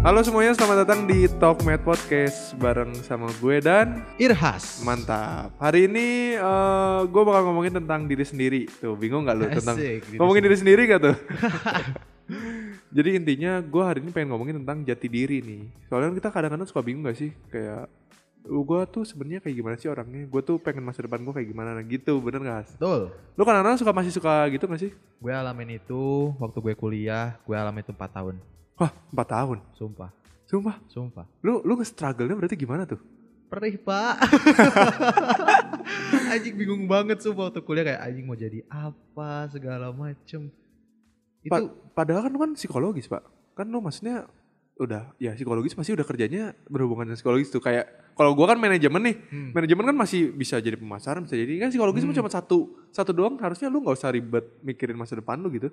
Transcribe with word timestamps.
Halo 0.00 0.24
semuanya, 0.24 0.56
selamat 0.56 0.88
datang 0.88 1.04
di 1.04 1.28
Talk 1.28 1.60
Med 1.60 1.84
Podcast 1.84 2.56
bareng 2.56 2.88
sama 3.04 3.28
gue 3.36 3.60
dan 3.60 4.00
Irhas. 4.16 4.80
mantap. 4.80 5.52
Hari 5.60 5.92
ini 5.92 6.40
eh, 6.40 7.00
gue 7.04 7.20
bakal 7.20 7.44
ngomongin 7.44 7.84
tentang 7.84 8.08
diri 8.08 8.24
sendiri. 8.24 8.64
Tuh, 8.80 8.96
bingung 8.96 9.28
gak 9.28 9.36
lu 9.36 9.44
tentang 9.52 9.76
Asik, 9.76 10.08
diri 10.08 10.16
ngomongin 10.16 10.42
diri 10.48 10.56
sendiri 10.56 10.82
gak 10.88 11.04
tuh? 11.04 11.16
Jadi 12.96 13.10
intinya 13.12 13.60
gue 13.60 13.82
hari 13.84 14.00
ini 14.00 14.08
pengen 14.08 14.32
ngomongin 14.32 14.64
tentang 14.64 14.80
jati 14.88 15.04
diri 15.04 15.44
nih. 15.44 15.68
Soalnya 15.92 16.16
kita 16.16 16.32
kadang-kadang 16.32 16.64
suka 16.64 16.80
bingung 16.80 17.04
gak 17.04 17.20
sih? 17.20 17.36
Kayak 17.52 17.92
gue 18.40 18.80
tuh 18.88 19.04
sebenarnya 19.04 19.44
kayak 19.44 19.52
gimana 19.52 19.76
sih 19.76 19.92
orangnya? 19.92 20.24
Gue 20.24 20.40
tuh 20.40 20.56
pengen 20.56 20.80
masa 20.80 21.04
depan 21.04 21.20
gue 21.20 21.36
kayak 21.36 21.48
gimana 21.52 21.76
nah, 21.76 21.84
gitu, 21.84 22.24
bener 22.24 22.40
gak? 22.40 22.56
Has? 22.64 22.72
Betul. 22.72 23.12
Lu 23.36 23.44
kadang-kadang 23.44 23.76
suka 23.76 23.92
masih 23.92 24.16
suka 24.16 24.48
gitu 24.48 24.64
gak 24.64 24.80
sih? 24.80 24.96
Gue 25.20 25.36
alamin 25.36 25.76
itu 25.76 26.32
waktu 26.40 26.56
gue 26.56 26.72
kuliah, 26.72 27.36
gue 27.44 27.52
alamin 27.52 27.84
itu 27.84 27.92
4 27.92 28.16
tahun. 28.16 28.40
Wah, 28.80 28.90
4 29.12 29.26
tahun. 29.26 29.58
Sumpah, 29.72 30.08
Sumpah. 30.44 30.76
sumpah. 30.88 31.24
Lu 31.40 31.60
lu 31.60 31.76
nge-struggle-nya 31.76 32.34
berarti 32.34 32.56
gimana 32.56 32.82
tuh? 32.82 32.98
Perih, 33.46 33.76
Pak. 33.76 34.14
anjing 36.30 36.54
bingung 36.54 36.86
banget 36.86 37.18
sumpah 37.18 37.48
waktu 37.48 37.60
kuliah 37.60 37.84
kayak 37.84 38.00
anjing 38.02 38.24
mau 38.24 38.34
jadi 38.34 38.62
apa 38.66 39.46
segala 39.50 39.90
macem. 39.90 40.48
Itu 41.40 41.50
Pa- 41.50 41.70
padahal 41.94 42.22
kan 42.22 42.30
lu 42.30 42.38
kan 42.38 42.50
psikologis 42.54 43.04
pak 43.04 43.20
kan 43.52 43.64
lu 43.64 43.78
maksudnya 43.78 44.24
udah 44.76 45.12
ya 45.16 45.32
psikologis 45.32 45.72
pasti 45.72 45.90
udah 45.90 46.02
kerjanya 46.02 46.50
berhubungan 46.66 47.04
dengan 47.04 47.16
psikologis 47.16 47.48
tuh 47.48 47.58
kayak 47.58 48.12
kalau 48.12 48.32
gua 48.32 48.46
kan 48.46 48.56
manajemen 48.56 49.02
nih 49.02 49.14
Hmm. 49.28 49.50
manajemen 49.50 49.84
kan 49.84 49.96
masih 49.98 50.30
bisa 50.30 50.56
jadi 50.56 50.74
pemasaran 50.74 51.24
bisa 51.24 51.34
jadi 51.34 51.58
kan 51.58 51.68
psikologis 51.68 52.02
mah 52.02 52.14
cuma 52.14 52.28
satu 52.28 52.70
satu 52.88 53.10
doang 53.10 53.34
harusnya 53.36 53.66
lu 53.66 53.80
nggak 53.80 53.94
usah 53.94 54.08
ribet 54.08 54.44
mikirin 54.60 54.94
masa 54.94 55.16
depan 55.16 55.36
lu 55.36 55.50
gitu 55.50 55.68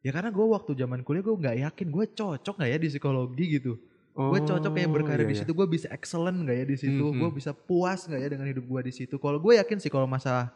ya 0.00 0.10
karena 0.10 0.32
gue 0.32 0.46
waktu 0.46 0.72
zaman 0.74 1.04
kuliah 1.04 1.20
gue 1.20 1.36
nggak 1.36 1.56
yakin 1.70 1.86
gue 1.92 2.04
cocok 2.16 2.54
nggak 2.56 2.70
ya 2.72 2.78
di 2.80 2.88
psikologi 2.88 3.46
gitu. 3.60 3.74
gue 4.10 4.40
cocok 4.42 4.72
kayak 4.74 4.90
berkarir 4.90 5.24
iya, 5.24 5.30
di 5.32 5.36
iya. 5.38 5.42
situ, 5.46 5.52
gue 5.54 5.64
bisa 5.70 5.86
excellent 5.96 6.44
nggak 6.44 6.56
ya 6.60 6.64
di 6.68 6.76
situ, 6.76 7.04
Hmm, 7.08 7.16
gue 7.16 7.30
hmm. 7.30 7.38
bisa 7.40 7.56
puas 7.56 8.04
nggak 8.04 8.20
ya 8.20 8.28
dengan 8.28 8.46
hidup 8.52 8.64
gue 8.68 8.80
di 8.90 8.92
situ. 8.92 9.16
Kalau 9.16 9.38
gue 9.40 9.56
yakin 9.56 9.78
sih 9.80 9.88
kalau 9.88 10.04
masalah 10.04 10.52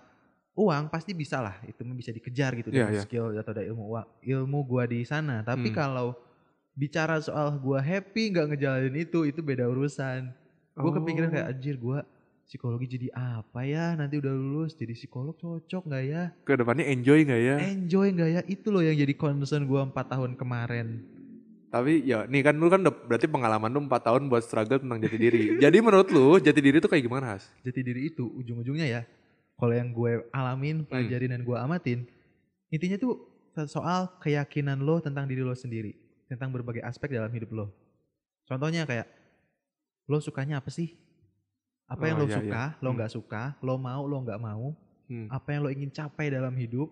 uang 0.53 0.91
pasti 0.93 1.17
bisa 1.17 1.41
lah, 1.41 1.57
itu 1.65 1.81
bisa 1.97 2.13
dikejar 2.13 2.51
gitu 2.61 2.69
Iya, 2.69 2.77
dengan 2.85 2.93
iya. 2.99 3.03
skill 3.07 3.33
atau 3.33 3.53
dari 3.57 3.71
ilmu 3.73 3.85
uang, 3.89 4.07
ilmu 4.21 4.59
gue 4.69 4.85
di 4.91 5.01
sana. 5.07 5.41
Tapi 5.47 5.71
Hmm. 5.73 5.77
kalau 5.81 6.09
bicara 6.75 7.17
soal 7.23 7.57
gue 7.57 7.79
happy 7.79 8.35
nggak 8.37 8.47
ngejalanin 8.53 8.97
itu, 9.01 9.25
itu 9.25 9.41
beda 9.41 9.65
urusan. 9.71 10.29
Gue 10.75 10.91
kepikiran 10.91 11.31
kayak 11.31 11.47
Oh. 11.49 11.53
anjir 11.55 11.77
gue 11.79 11.99
psikologi 12.45 12.87
jadi 12.87 13.09
apa 13.13 13.65
ya? 13.65 13.97
Nanti 13.99 14.21
udah 14.21 14.33
lulus 14.33 14.77
jadi 14.77 14.93
psikolog 14.93 15.35
cocok 15.37 15.83
nggak 15.89 16.05
ya? 16.05 16.23
Ke 16.45 16.57
depannya 16.57 16.87
enjoy 16.89 17.25
nggak 17.25 17.43
ya? 17.43 17.57
Enjoy 17.61 18.07
nggak 18.13 18.31
ya? 18.31 18.41
Itu 18.47 18.71
loh 18.71 18.85
yang 18.85 18.97
jadi 18.97 19.15
concern 19.17 19.67
gue 19.67 19.81
empat 19.81 20.13
tahun 20.13 20.37
kemarin. 20.37 21.03
Tapi 21.75 22.07
ya 22.07 22.23
nih 22.31 22.47
kan 22.47 22.55
lu 22.55 22.71
kan 22.71 22.87
udah 22.87 22.95
berarti 22.95 23.27
pengalaman 23.27 23.67
lu 23.67 23.83
4 23.91 23.91
tahun 24.07 24.23
buat 24.31 24.47
struggle 24.47 24.79
tentang 24.79 25.03
jati 25.03 25.19
diri. 25.19 25.59
Jadi 25.59 25.83
menurut 25.83 26.07
lu 26.15 26.39
jati 26.39 26.61
diri 26.63 26.79
tuh 26.79 26.87
kayak 26.87 27.03
gimana 27.03 27.35
has? 27.35 27.51
Jati 27.67 27.83
diri 27.83 28.15
itu 28.15 28.31
ujung-ujungnya 28.31 28.87
ya 28.87 29.03
kalau 29.59 29.75
yang 29.75 29.91
gue 29.95 30.23
alamin 30.35 30.83
pelajarin 30.87 31.31
dan 31.35 31.43
gue 31.47 31.57
amatin 31.59 32.07
intinya 32.71 32.99
tuh 32.99 33.23
soal 33.71 34.11
keyakinan 34.19 34.83
lo 34.83 34.99
tentang 34.99 35.31
diri 35.31 35.47
lo 35.47 35.55
sendiri 35.55 35.95
tentang 36.27 36.51
berbagai 36.51 36.83
aspek 36.83 37.15
dalam 37.15 37.31
hidup 37.31 37.51
lo. 37.55 37.67
Contohnya 38.47 38.83
kayak 38.87 39.07
lo 40.11 40.19
sukanya 40.19 40.59
apa 40.59 40.69
sih 40.75 40.95
apa 41.85 42.05
yang 42.05 42.17
Oh, 42.17 42.25
lo 42.25 42.27
iya, 42.27 42.37
suka 42.41 42.63
iya. 42.71 42.81
lo 42.81 42.89
Hmm. 42.91 42.97
nggak 42.97 43.13
suka 43.13 43.43
lo 43.61 43.75
mau 43.77 44.03
lo 44.05 44.17
nggak 44.21 44.41
mau 44.41 44.73
Hmm. 45.05 45.29
apa 45.29 45.49
yang 45.53 45.61
lo 45.63 45.69
ingin 45.69 45.93
capai 45.93 46.33
dalam 46.33 46.55
hidup 46.57 46.89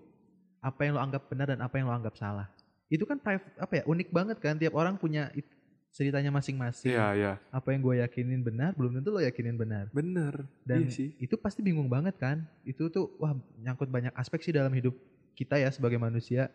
apa 0.61 0.81
yang 0.85 0.95
lo 0.95 1.01
anggap 1.01 1.23
benar 1.27 1.47
dan 1.49 1.61
apa 1.61 1.75
yang 1.81 1.89
lo 1.89 1.95
anggap 1.97 2.15
salah 2.15 2.47
itu 2.87 3.03
kan 3.03 3.17
private 3.17 3.57
apa 3.57 3.73
ya 3.81 3.83
unik 3.89 4.09
banget 4.13 4.37
kan 4.37 4.55
tiap 4.55 4.77
orang 4.77 5.01
punya 5.01 5.33
it- 5.33 5.49
ceritanya 5.93 6.29
masing-masing 6.29 6.93
iya 6.93 7.09
iya 7.13 7.33
apa 7.49 7.73
yang 7.73 7.81
gue 7.81 8.01
yakinin 8.01 8.41
benar 8.41 8.73
belum 8.73 8.97
tentu 8.97 9.13
lo 9.13 9.21
yakinin 9.21 9.57
benar 9.57 9.89
bener 9.93 10.45
dan 10.65 10.89
iya 10.89 10.93
sih 10.93 11.09
itu 11.17 11.37
pasti 11.37 11.61
bingung 11.61 11.89
banget 11.89 12.17
kan 12.17 12.45
itu 12.65 12.89
tuh 12.89 13.13
wah 13.17 13.33
nyangkut 13.61 13.89
banyak 13.89 14.13
aspek 14.13 14.41
sih 14.41 14.53
dalam 14.53 14.73
hidup 14.73 14.93
kita 15.33 15.57
ya 15.57 15.69
sebagai 15.69 15.97
manusia 15.97 16.49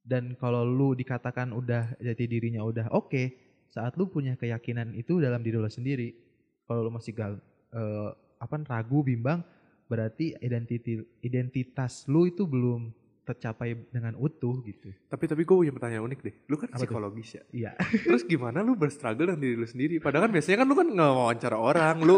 dan 0.00 0.32
kalau 0.36 0.64
lu 0.64 0.96
dikatakan 0.96 1.52
udah 1.52 1.92
jati 2.00 2.24
dirinya 2.24 2.64
udah 2.64 2.88
oke 2.92 3.32
saat 3.68 3.96
lu 4.00 4.08
punya 4.08 4.34
keyakinan 4.34 4.92
itu 4.92 5.20
dalam 5.20 5.40
diri 5.40 5.56
lo 5.56 5.68
sendiri 5.68 6.12
kalau 6.64 6.84
lu 6.84 6.92
masih 6.92 7.12
gal 7.12 7.36
eh, 7.72 8.10
apa 8.40 8.54
ragu 8.64 9.00
bimbang 9.00 9.44
berarti 9.84 10.38
identiti 10.38 10.96
identitas 11.20 12.06
lu 12.06 12.24
itu 12.24 12.46
belum 12.46 12.88
tercapai 13.20 13.78
dengan 13.94 14.18
utuh 14.18 14.58
gitu 14.64 14.90
tapi 15.06 15.30
tapi 15.30 15.46
gue 15.46 15.54
punya 15.54 15.70
pertanyaan 15.70 16.02
unik 16.02 16.18
deh 16.18 16.34
lu 16.50 16.58
kan 16.58 16.66
Apa 16.66 16.82
tuh? 16.82 16.90
psikologis 16.90 17.30
ya 17.38 17.42
iya 17.54 17.70
Terus 18.08 18.26
gimana 18.26 18.58
lu 18.58 18.74
berstruggle 18.74 19.30
dengan 19.30 19.38
diri 19.38 19.54
lu 19.54 19.66
sendiri? 19.68 19.94
Padahal 20.02 20.26
kan 20.26 20.32
biasanya 20.34 20.56
kan 20.62 20.66
lu 20.66 20.74
kan 20.74 20.88
nge-wawancara 20.90 21.54
orang, 21.54 21.96
lu 22.02 22.16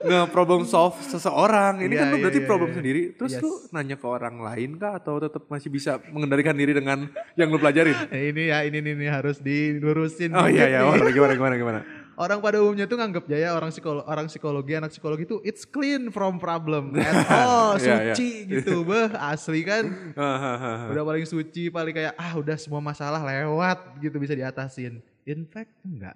nge-problem 0.00 0.64
solve 0.64 0.96
seseorang. 1.04 1.84
Ini 1.84 1.92
Iya, 1.92 2.00
kan 2.00 2.06
lu 2.08 2.16
iya, 2.16 2.22
berarti 2.24 2.40
iya, 2.40 2.48
problem 2.48 2.70
sendiri. 2.72 3.02
Terus 3.12 3.32
Yes. 3.36 3.42
lu 3.44 3.50
nanya 3.76 3.96
ke 4.00 4.06
orang 4.08 4.36
lain 4.40 4.70
kah 4.80 4.96
atau 4.96 5.20
tetap 5.20 5.44
masih 5.52 5.68
bisa 5.68 6.00
mengendalikan 6.08 6.56
diri 6.56 6.72
dengan 6.72 7.08
yang 7.36 7.52
lu 7.52 7.60
pelajarin? 7.60 8.08
Eh, 8.08 8.32
ini 8.32 8.48
ya 8.48 8.64
ini 8.64 8.78
nih, 8.80 8.94
nih, 8.96 9.10
harus 9.12 9.36
dilurusin 9.40 10.32
Oh 10.32 10.48
iya 10.48 10.64
iya, 10.70 10.80
oh, 10.88 10.96
gimana 10.96 11.34
gimana 11.36 11.54
gimana. 11.60 11.80
Orang 12.14 12.38
pada 12.38 12.62
umumnya 12.62 12.86
tuh 12.86 12.94
nganggap 12.94 13.26
ya, 13.26 13.38
ya 13.38 13.50
orang 13.58 13.74
psikologi, 13.74 14.06
orang 14.06 14.26
psikologi, 14.30 14.72
anak 14.78 14.90
psikologi 14.94 15.22
itu 15.26 15.36
it's 15.42 15.66
clean 15.66 16.14
from 16.14 16.38
problem. 16.38 16.94
At 16.94 17.26
all, 17.26 17.74
iya. 17.82 18.14
suci 18.14 18.46
gitu. 18.46 18.82
Beh, 18.88 19.10
asli 19.18 19.66
kan. 19.66 20.14
Hahaha. 20.14 20.94
Udah 20.94 21.02
paling 21.02 21.26
suci, 21.26 21.74
paling 21.74 21.90
kayak 21.90 22.14
ah 22.14 22.38
udah 22.38 22.54
semua 22.54 22.78
masalah 22.78 23.18
lewat 23.18 23.98
gitu 23.98 24.16
bisa 24.22 24.38
diatasin. 24.38 25.02
In 25.26 25.42
fact 25.50 25.74
enggak. 25.82 26.14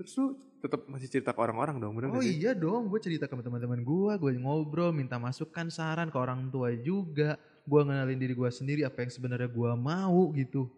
Terus 0.00 0.12
lu 0.16 0.26
tetap 0.62 0.86
masih 0.86 1.10
cerita 1.10 1.34
ke 1.34 1.40
orang-orang 1.42 1.76
dong, 1.82 1.92
bener 1.98 2.14
Oh 2.14 2.22
iya 2.22 2.54
dong, 2.54 2.86
gue 2.86 3.00
cerita 3.02 3.26
ke 3.26 3.34
teman-teman 3.34 3.82
gue, 3.82 4.12
gue 4.14 4.30
ngobrol, 4.38 4.94
minta 4.94 5.18
masukan, 5.18 5.66
saran 5.68 6.08
ke 6.08 6.16
orang 6.16 6.48
tua 6.54 6.70
juga. 6.78 7.34
Gue 7.66 7.82
ngenalin 7.82 8.18
diri 8.18 8.32
gue 8.32 8.50
sendiri 8.50 8.86
apa 8.86 9.02
yang 9.02 9.10
sebenarnya 9.10 9.50
gue 9.50 9.70
mau 9.74 10.30
gitu. 10.38 10.70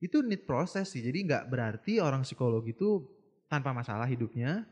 Itu 0.00 0.24
need 0.24 0.48
proses 0.48 0.88
sih, 0.88 1.04
jadi 1.04 1.20
nggak 1.20 1.44
berarti 1.52 2.00
orang 2.00 2.24
psikologi 2.24 2.72
itu 2.72 3.17
tanpa 3.48 3.72
masalah 3.72 4.04
hidupnya, 4.04 4.68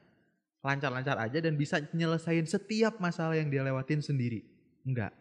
lancar-lancar 0.61 1.17
aja 1.19 1.39
dan 1.41 1.57
bisa 1.57 1.81
nyelesain 1.97 2.45
setiap 2.45 3.01
masalah 3.01 3.35
yang 3.35 3.49
dia 3.49 3.65
lewatin 3.65 4.05
sendiri. 4.05 4.45
Enggak. 4.85 5.13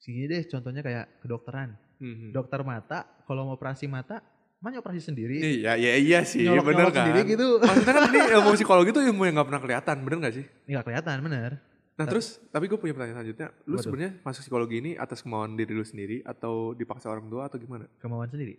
Sini 0.00 0.24
deh 0.26 0.42
contohnya 0.48 0.80
kayak 0.80 1.20
kedokteran. 1.22 1.76
Mhm. 2.00 2.32
Dokter 2.32 2.62
mata, 2.62 3.04
kalau 3.26 3.44
mau 3.44 3.54
operasi 3.58 3.90
mata, 3.90 4.22
mah 4.58 4.74
operasi 4.74 5.02
sendiri. 5.10 5.38
Iya 5.38 5.74
iya 5.78 5.92
iya 5.98 6.20
sih, 6.26 6.46
bener 6.46 6.62
Nyolok-nyolok 6.62 6.94
kan. 6.94 6.98
sendiri 7.04 7.20
gitu. 7.30 7.46
Maksudnya 7.62 7.94
kan 7.94 8.02
ini 8.10 8.20
ilmu 8.38 8.50
psikologi 8.54 8.90
tuh 8.94 9.02
ilmu 9.06 9.22
yang 9.26 9.34
gak 9.38 9.48
pernah 9.50 9.62
kelihatan, 9.62 9.96
bener 10.02 10.18
gak 10.22 10.34
sih? 10.34 10.44
Nggak 10.66 10.84
kelihatan, 10.86 11.16
bener. 11.22 11.50
Nah 11.98 12.06
terus, 12.06 12.38
tapi 12.54 12.70
gue 12.70 12.78
punya 12.78 12.94
pertanyaan 12.94 13.18
selanjutnya. 13.18 13.48
Lu 13.66 13.76
sebenarnya 13.82 14.12
masuk 14.22 14.46
psikologi 14.46 14.76
ini 14.78 14.90
atas 14.94 15.18
kemauan 15.18 15.58
diri 15.58 15.74
lu 15.74 15.82
sendiri 15.82 16.22
atau 16.22 16.70
dipaksa 16.78 17.10
orang 17.10 17.26
tua 17.26 17.50
atau 17.50 17.58
gimana? 17.58 17.90
Kemauan 17.98 18.30
sendiri. 18.30 18.54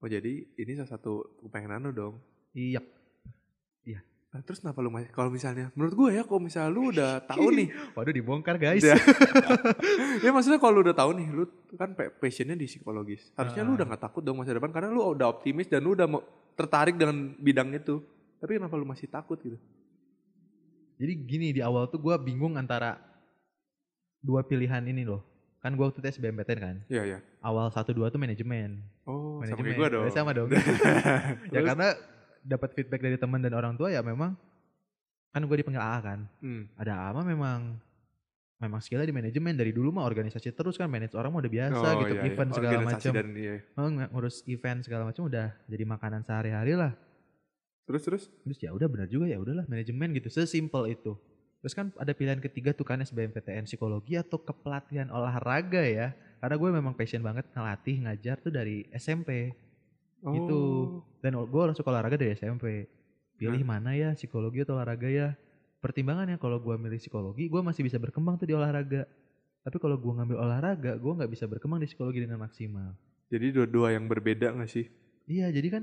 Oh 0.00 0.08
jadi 0.08 0.48
ini 0.56 0.72
salah 0.80 0.96
satu 0.96 1.44
kepengenan 1.44 1.84
lu 1.84 1.92
dong. 1.92 2.14
Iya. 2.56 2.80
Nah 4.30 4.40
terus 4.40 4.62
kenapa 4.62 4.78
lu 4.78 4.88
masih, 4.88 5.10
kalau 5.10 5.26
misalnya, 5.26 5.74
menurut 5.74 5.90
gue 5.92 6.10
ya 6.12 6.22
kalau 6.22 6.38
misalnya 6.38 6.70
lu 6.70 6.82
udah 6.88 7.18
tahu 7.20 7.50
nih. 7.50 7.68
Waduh 7.98 8.14
dibongkar 8.14 8.56
guys. 8.56 8.78
Ya. 8.80 8.94
ya 10.24 10.30
maksudnya 10.30 10.56
kalau 10.56 10.78
lu 10.78 10.82
udah 10.82 10.94
tahu 10.94 11.10
nih, 11.14 11.26
lu 11.28 11.44
kan 11.74 11.90
pa- 11.92 12.12
passionnya 12.12 12.54
di 12.54 12.64
psikologis. 12.64 13.34
Harusnya 13.34 13.62
lu 13.62 13.74
Ah. 13.74 13.76
udah 13.76 13.86
gak 13.90 14.02
takut 14.02 14.22
dong 14.22 14.38
masa 14.38 14.54
depan 14.54 14.70
karena 14.70 14.86
lu 14.88 15.02
udah 15.04 15.26
optimis 15.28 15.66
dan 15.66 15.82
lu 15.82 15.92
udah 15.92 16.06
mau 16.06 16.22
tertarik 16.54 16.94
dengan 16.94 17.34
bidang 17.36 17.74
itu. 17.74 17.98
Tapi 18.38 18.56
kenapa 18.56 18.74
lu 18.74 18.86
masih 18.86 19.06
takut 19.06 19.36
gitu? 19.36 19.58
Jadi 20.96 21.12
gini 21.18 21.50
di 21.50 21.60
awal 21.60 21.88
tuh 21.88 21.98
gue 21.98 22.14
bingung 22.16 22.54
antara 22.54 23.02
dua 24.18 24.44
pilihan 24.44 24.84
ini 24.84 25.02
loh. 25.02 25.26
Kan 25.58 25.74
gue 25.74 25.82
waktu 25.82 25.98
tes 25.98 26.16
BMPTN 26.16 26.58
kan. 26.58 26.76
Iya 26.86 27.02
iya. 27.04 27.18
Awal 27.40 27.68
satu 27.68 27.90
dua 27.90 28.08
tuh 28.08 28.16
manajemen. 28.16 28.80
Oh 29.04 29.40
sama 29.40 29.58
manajemen. 29.58 29.64
kayak 29.66 29.76
gue 29.76 29.88
dong. 29.90 30.04
Eh, 30.04 30.12
Sama 30.12 30.30
dong. 30.32 30.48
ya 31.50 31.60
karena 31.62 31.88
dapat 32.42 32.72
feedback 32.72 33.00
dari 33.00 33.16
teman 33.16 33.38
dan 33.38 33.52
orang 33.52 33.74
tua 33.74 33.88
ya 33.88 34.00
memang 34.00 34.34
kan 35.28 35.40
gue 35.40 35.56
dipanggil 35.56 35.78
AA 35.78 35.98
kan. 36.00 36.20
Hmm. 36.40 36.66
Ada 36.74 36.92
AA 36.92 37.10
mah 37.12 37.24
memang 37.24 37.60
memang 38.58 38.76
skillnya 38.78 39.04
di 39.04 39.14
manajemen 39.14 39.54
dari 39.54 39.70
dulu 39.70 39.88
mah 39.90 40.04
organisasi 40.04 40.50
terus 40.50 40.76
kan 40.76 40.84
manage 40.84 41.14
orang 41.14 41.30
mah 41.30 41.40
udah 41.40 41.48
biasa 41.50 41.86
Oh, 41.86 41.96
gitu 41.98 42.12
iya, 42.12 42.20
iya. 42.20 42.28
event 42.28 42.50
segala 42.52 42.78
macam 42.82 43.12
iya. 43.32 43.54
Oh, 43.72 43.88
ng- 43.88 44.10
ngurus 44.10 44.36
event 44.44 44.78
segala 44.80 45.02
macam 45.06 45.22
udah 45.24 45.48
jadi 45.64 45.84
makanan 45.86 46.20
sehari-hari 46.22 46.76
lah 46.76 46.92
Terus 47.82 48.02
terus? 48.04 48.22
terus 48.44 48.58
ya 48.58 48.70
udah 48.70 48.84
benar 48.84 49.08
juga 49.08 49.26
ya 49.26 49.40
udahlah 49.40 49.64
manajemen 49.64 50.12
gitu 50.12 50.28
sesimpel 50.28 50.86
itu 50.88 51.16
terus 51.58 51.72
kan 51.72 51.88
ada 51.96 52.12
pilihan 52.12 52.36
ketiga 52.38 52.70
tuh 52.70 52.84
kan 52.84 53.00
SBMPTN 53.00 53.64
psikologi 53.64 54.14
atau 54.14 54.36
kepelatihan 54.38 55.08
olahraga 55.08 55.80
ya 55.80 56.12
karena 56.36 56.54
gue 56.54 56.70
memang 56.70 56.92
passion 56.92 57.20
banget 57.20 57.48
ngelatih 57.50 57.96
ngajar 58.02 58.36
tuh 58.36 58.50
dari 58.50 58.84
SMP 58.92 59.56
Oh. 60.20 60.36
Gitu. 60.36 60.60
Dan 61.20 61.36
gue 61.36 61.62
langsung 61.62 61.84
olahraga 61.84 62.16
dari 62.16 62.32
SMP 62.32 62.88
pilih 63.36 63.62
mana 63.62 63.92
ya 63.92 64.12
psikologi 64.12 64.60
atau 64.60 64.76
olahraga 64.76 65.08
ya 65.08 65.28
pertimbangannya 65.78 66.36
kalau 66.36 66.60
gue 66.60 66.76
milih 66.76 67.00
psikologi 67.00 67.48
gue 67.48 67.60
masih 67.60 67.80
bisa 67.80 67.96
berkembang 67.96 68.36
tuh 68.36 68.44
di 68.44 68.52
olahraga 68.52 69.08
tapi 69.60 69.76
kalau 69.76 69.96
gue 69.96 70.12
ngambil 70.12 70.36
olahraga 70.36 70.96
gue 70.96 71.12
nggak 71.16 71.30
bisa 71.30 71.44
berkembang 71.44 71.80
di 71.80 71.88
psikologi 71.88 72.20
dengan 72.20 72.40
maksimal 72.40 72.96
Jadi 73.30 73.46
dua-dua 73.54 73.94
yang 73.94 74.10
berbeda 74.10 74.50
gak 74.52 74.68
sih? 74.68 74.90
iya 75.24 75.48
jadi 75.48 75.68
kan 75.70 75.82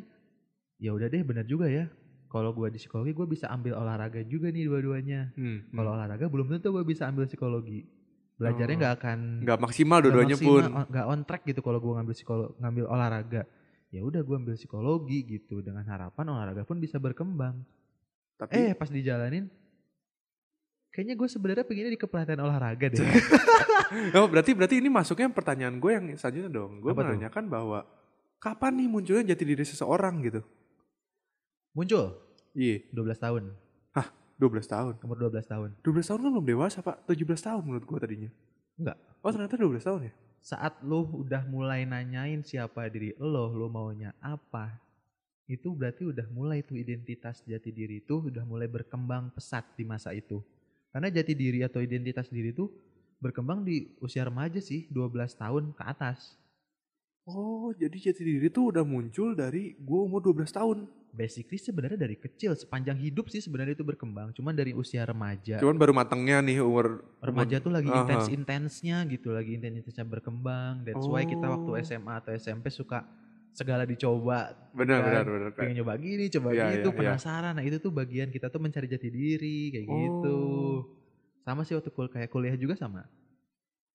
ya 0.78 0.94
udah 0.94 1.08
deh 1.08 1.24
bener 1.24 1.48
juga 1.48 1.66
ya. 1.66 1.90
Kalau 2.28 2.52
gue 2.52 2.68
di 2.68 2.76
psikologi 2.76 3.16
gue 3.16 3.24
bisa 3.24 3.48
ambil 3.48 3.80
olahraga 3.80 4.20
juga 4.22 4.52
nih 4.52 4.68
dua-duanya. 4.68 5.32
Hmm, 5.34 5.64
hmm. 5.64 5.74
Kalau 5.74 5.96
olahraga 5.96 6.28
belum 6.28 6.52
tentu 6.52 6.76
gue 6.76 6.84
bisa 6.84 7.08
ambil 7.08 7.24
psikologi. 7.24 7.88
Belajarnya 8.36 8.76
Oh. 8.76 8.82
nggak 8.84 8.94
akan 9.00 9.20
nggak 9.48 9.60
maksimal 9.64 9.98
dua-duanya 10.04 10.36
pun. 10.36 10.62
nggak 10.92 11.06
on 11.08 11.22
track 11.24 11.48
gitu 11.48 11.64
kalau 11.64 11.80
gue 11.80 11.94
ngambil 11.96 12.14
ngambil 12.60 12.86
olahraga. 12.92 13.42
Ya 13.88 14.04
udah 14.04 14.20
gue 14.20 14.36
ambil 14.36 14.56
psikologi 14.60 15.24
gitu 15.24 15.64
dengan 15.64 15.88
harapan 15.88 16.26
olahraga 16.28 16.68
pun 16.68 16.78
bisa 16.78 17.00
berkembang. 17.00 17.64
Tapi 18.38 18.52
Eh 18.54 18.72
pas 18.76 18.92
dijalanin 18.92 19.48
kayaknya 20.92 21.14
gue 21.14 21.30
sebenarnya 21.30 21.62
pengennya 21.62 21.94
di 21.94 22.02
kepelatihan 22.02 22.42
olahraga 22.42 22.90
deh. 22.90 23.00
oh 24.18 24.26
berarti 24.26 24.52
berarti 24.58 24.76
ini 24.82 24.90
masuknya 24.90 25.30
pertanyaan 25.30 25.78
gue 25.78 25.92
yang 25.94 26.06
selanjutnya 26.18 26.52
dong. 26.52 26.82
Gue 26.82 26.92
Apa 26.92 27.06
tuh? 27.06 27.08
menanyakan 27.14 27.44
bahwa 27.48 27.80
kapan 28.42 28.72
nih 28.82 28.88
munculnya 28.90 29.24
jati 29.34 29.44
diri 29.46 29.62
seseorang 29.62 30.26
gitu? 30.26 30.42
Muncul 31.78 32.18
Iya, 32.58 32.82
12 32.90 33.22
tahun, 33.22 33.44
12 34.42 34.66
tahun. 34.66 34.94
umur 35.06 35.18
12 35.30 35.46
tahun. 35.46 35.70
12 35.86 36.10
tahun 36.10 36.20
kan 36.26 36.30
belum 36.34 36.46
dewasa 36.46 36.82
pak, 36.82 37.06
17 37.06 37.38
tahun 37.38 37.62
menurut 37.62 37.86
gue 37.86 37.98
tadinya. 38.02 38.30
Enggak. 38.82 38.98
Oh 39.22 39.30
ternyata 39.30 39.54
12 39.58 39.82
tahun 39.86 40.02
ya? 40.10 40.14
Saat 40.48 40.80
lu 40.80 41.04
udah 41.28 41.44
mulai 41.52 41.84
nanyain 41.84 42.40
siapa 42.40 42.88
diri 42.88 43.12
lo, 43.20 43.52
lo 43.52 43.68
maunya 43.68 44.16
apa, 44.24 44.80
itu 45.44 45.76
berarti 45.76 46.08
udah 46.08 46.24
mulai 46.32 46.64
tuh 46.64 46.80
identitas 46.80 47.44
jati 47.44 47.68
diri 47.76 48.00
itu 48.00 48.32
udah 48.32 48.48
mulai 48.48 48.72
berkembang 48.72 49.28
pesat 49.36 49.68
di 49.76 49.84
masa 49.84 50.16
itu. 50.16 50.40
Karena 50.96 51.12
jati 51.12 51.36
diri 51.36 51.68
atau 51.68 51.84
identitas 51.84 52.32
diri 52.32 52.56
itu 52.56 52.72
berkembang 53.20 53.68
di 53.68 53.92
usia 54.00 54.24
remaja 54.24 54.64
sih, 54.64 54.88
12 54.88 55.36
tahun 55.36 55.76
ke 55.76 55.84
atas. 55.84 56.40
Oh 57.28 57.76
jadi 57.76 57.92
jati 57.92 58.24
diri 58.24 58.48
tuh 58.48 58.72
udah 58.72 58.88
muncul 58.88 59.36
dari 59.36 59.76
gue 59.76 60.00
umur 60.00 60.24
12 60.24 60.48
tahun. 60.48 60.88
Basically 61.12 61.60
sebenarnya 61.60 62.00
dari 62.00 62.16
kecil, 62.16 62.56
sepanjang 62.56 62.96
hidup 63.04 63.28
sih 63.28 63.44
sebenarnya 63.44 63.76
itu 63.76 63.84
berkembang. 63.84 64.32
Cuman 64.32 64.56
dari 64.56 64.72
usia 64.72 65.04
remaja. 65.04 65.60
Cuman 65.60 65.76
baru 65.76 65.92
matangnya 65.92 66.40
nih 66.40 66.64
umur 66.64 67.04
remaja 67.20 67.60
tuh 67.60 67.74
lagi 67.74 67.90
Aha. 67.92 68.06
intens-intensnya 68.06 69.04
gitu, 69.12 69.36
lagi 69.36 69.60
intens-intensnya 69.60 70.08
berkembang. 70.08 70.88
That's 70.88 71.04
why 71.04 71.28
kita 71.28 71.44
waktu 71.52 71.68
Oh. 71.68 71.80
SMA 71.84 72.14
atau 72.22 72.32
SMP 72.32 72.72
suka 72.72 73.04
segala 73.52 73.84
dicoba. 73.84 74.54
Benar 74.72 75.02
kan? 75.02 75.10
benar 75.10 75.26
benar. 75.28 75.50
Pengen 75.58 75.84
nyoba 75.84 75.94
gini, 76.00 76.30
coba 76.32 76.48
Iya, 76.54 76.80
gitu, 76.80 76.90
iya, 76.90 76.96
iya. 76.96 77.00
penasaran. 77.12 77.54
Nah 77.60 77.66
itu 77.66 77.78
tuh 77.82 77.92
bagian 77.92 78.30
kita 78.30 78.48
tuh 78.54 78.62
mencari 78.62 78.88
jati 78.88 79.10
diri 79.12 79.74
kayak 79.74 79.88
gitu. 79.90 80.38
Oh. 80.38 80.78
Sama 81.44 81.66
sih 81.66 81.74
waktu 81.76 81.90
kul 81.92 82.08
kayak 82.08 82.30
kuliah 82.32 82.56
juga 82.56 82.78
sama. 82.78 83.04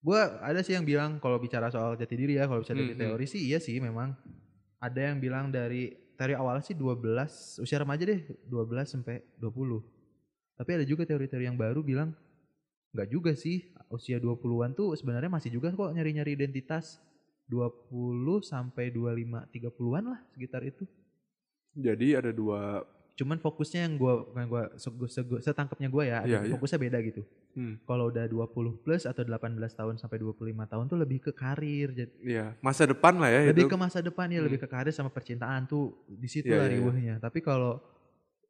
Gua 0.03 0.43
ada 0.43 0.59
sih 0.59 0.75
yang 0.75 0.83
bilang 0.83 1.15
kalau 1.23 1.39
bicara 1.39 1.71
soal 1.71 1.95
jati 1.95 2.19
diri 2.19 2.35
ya, 2.35 2.43
kalau 2.43 2.59
bicara 2.59 2.75
dari 2.75 2.91
Hmm, 2.91 2.99
hmm. 2.99 3.03
teori 3.07 3.25
sih 3.25 3.41
iya 3.47 3.57
sih 3.63 3.79
memang. 3.79 4.11
Ada 4.83 5.15
yang 5.15 5.23
bilang 5.23 5.47
dari 5.47 5.95
teori 6.19 6.35
awal 6.35 6.59
sih 6.59 6.75
12, 6.75 7.63
usia 7.63 7.79
remaja 7.79 8.03
deh 8.03 8.19
12 8.51 8.83
sampai 8.83 9.23
20. 9.39 9.79
Tapi 10.59 10.69
ada 10.75 10.85
juga 10.85 11.07
teori-teori 11.07 11.47
yang 11.47 11.55
baru 11.55 11.79
bilang 11.81 12.11
nggak 12.93 13.09
juga 13.09 13.31
sih, 13.33 13.73
usia 13.89 14.19
20-an 14.21 14.75
tuh 14.77 14.93
sebenarnya 14.93 15.31
masih 15.31 15.49
juga 15.55 15.73
kok 15.73 15.95
nyari-nyari 15.95 16.35
identitas 16.37 17.01
20 17.49 18.43
sampai 18.43 18.91
25 18.91 19.49
30-an 19.49 20.03
lah 20.13 20.19
sekitar 20.35 20.61
itu. 20.67 20.83
Jadi 21.73 22.13
ada 22.13 22.29
dua. 22.29 22.85
Cuman 23.13 23.37
fokusnya 23.37 23.85
yang 23.85 23.93
gua 23.95 24.25
segu- 24.73 25.05
segu- 25.05 25.37
setangkapnya 25.37 25.85
gua 25.85 26.01
ya, 26.01 26.19
Iya, 26.25 26.39
iya. 26.41 26.51
fokusnya 26.57 26.79
beda 26.81 26.97
gitu. 26.99 27.21
Hmm. 27.53 27.77
Kalau 27.85 28.09
udah 28.09 28.25
20 28.25 28.49
plus 28.81 29.05
atau 29.05 29.21
18 29.21 29.53
tahun 29.71 30.01
sampai 30.01 30.17
25 30.17 30.65
tahun 30.65 30.89
tuh 30.89 30.97
lebih 30.97 31.21
ke 31.21 31.31
karir, 31.31 31.93
jadi 31.93 32.09
Iya 32.19 32.45
masa 32.59 32.89
depan 32.89 33.13
lah 33.15 33.29
ya 33.29 33.41
lebih 33.45 33.65
itu. 33.65 33.71
ke 33.71 33.77
masa 33.77 34.01
depan 34.01 34.25
ya, 34.27 34.41
Hmm. 34.41 34.47
lebih 34.49 34.59
ke 34.59 34.67
karir 34.67 34.89
sama 34.89 35.07
percintaan 35.07 35.63
tuh 35.63 35.93
di 36.07 36.25
situ 36.25 36.49
Iya, 36.49 36.57
lah 36.57 36.65
iya, 36.65 36.73
riuhnya. 36.75 37.15
Tapi 37.19 37.37
kalau 37.39 37.77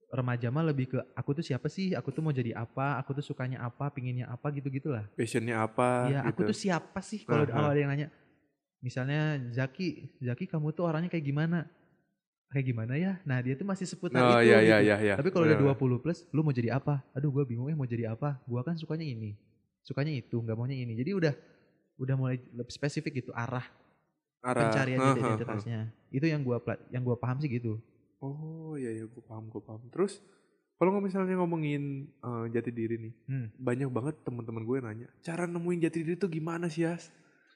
remaja 0.08 0.48
mah 0.48 0.64
lebih 0.64 0.86
ke 0.88 0.98
aku 1.12 1.34
tuh 1.34 1.44
siapa 1.44 1.68
sih, 1.68 1.92
aku 1.92 2.10
tuh 2.10 2.22
mau 2.22 2.32
jadi 2.32 2.56
apa, 2.56 2.96
aku 2.98 3.12
tuh 3.14 3.26
sukanya 3.26 3.60
apa, 3.60 3.90
pinginnya 3.90 4.30
apa 4.30 4.48
gitu-gitulah. 4.48 5.04
Passionnya 5.12 5.60
apa? 5.60 6.08
Iya, 6.08 6.20
aku 6.24 6.40
gitu. 6.40 6.50
tuh 6.54 6.58
siapa 6.62 7.00
sih 7.02 7.20
kalau 7.22 7.44
Aha. 7.44 7.52
kalau 7.52 7.68
ada 7.68 7.80
yang 7.80 7.92
nanya. 7.92 8.08
Misalnya 8.80 9.40
Zaki, 9.52 10.20
Zaki 10.20 10.44
kamu 10.46 10.72
tuh 10.72 10.84
orangnya 10.84 11.08
kayak 11.08 11.24
gimana? 11.26 11.68
Kayak 12.54 12.66
gimana 12.70 12.94
ya? 12.94 13.18
Nah, 13.24 13.42
dia 13.42 13.54
tuh 13.54 13.66
masih 13.66 13.84
seputar 13.84 14.22
Oh 14.22 14.38
itu 14.38 14.46
iya 14.46 14.62
gitu. 14.62 14.70
iya 14.70 14.78
iya. 14.80 14.96
iya. 15.02 15.16
Tapi 15.18 15.28
kalau 15.28 15.44
udah 15.44 15.58
Benar, 15.58 15.74
20 15.74 15.98
plus, 16.00 16.22
lu 16.30 16.40
mau 16.40 16.54
jadi 16.54 16.70
apa? 16.72 17.02
Aduh, 17.12 17.34
gue 17.34 17.44
bingung 17.44 17.66
ya 17.66 17.74
mau 17.74 17.84
jadi 17.84 18.14
apa. 18.14 18.38
Gua 18.46 18.62
kan 18.62 18.78
sukanya 18.78 19.04
ini. 19.04 19.34
Sukanya 19.82 20.14
itu, 20.14 20.38
nggak 20.38 20.54
maunya 20.54 20.78
ini. 20.78 20.94
Jadi 20.94 21.12
udah 21.12 21.34
udah 21.96 22.16
mulai 22.16 22.38
lebih 22.48 22.70
spesifik 22.70 23.20
gitu 23.20 23.34
arah 23.34 23.66
Arah- 24.40 24.70
pencarian 24.70 24.98
Hah, 24.98 25.06
hah, 25.06 25.14
hah. 25.14 25.20
identitasnya. 25.26 25.80
Itu 26.08 26.26
yang 26.26 26.42
gua 26.42 26.58
pela- 26.58 26.82
yang 26.88 27.02
gua 27.02 27.18
paham 27.18 27.38
sih 27.38 27.50
gitu. 27.50 27.82
Oh 28.18 28.78
iya 28.78 28.94
iya 28.94 29.04
gue 29.04 29.20
paham 29.20 29.50
gue 29.50 29.60
paham. 29.60 29.84
Terus 29.90 30.24
kalau 30.74 30.96
misalnya 30.98 31.36
ngomongin 31.36 32.08
eh, 32.08 32.46
jati 32.50 32.72
diri 32.72 32.96
nih, 32.98 33.14
Hmm. 33.26 33.48
banyak 33.58 33.90
banget 33.90 34.16
teman-teman 34.22 34.64
gue 34.64 34.78
nanya, 34.80 35.08
cara 35.20 35.44
nemuin 35.44 35.80
jati 35.82 35.98
diri 36.02 36.16
tuh 36.16 36.30
gimana 36.30 36.68
sih 36.68 36.86
Yas? 36.86 37.12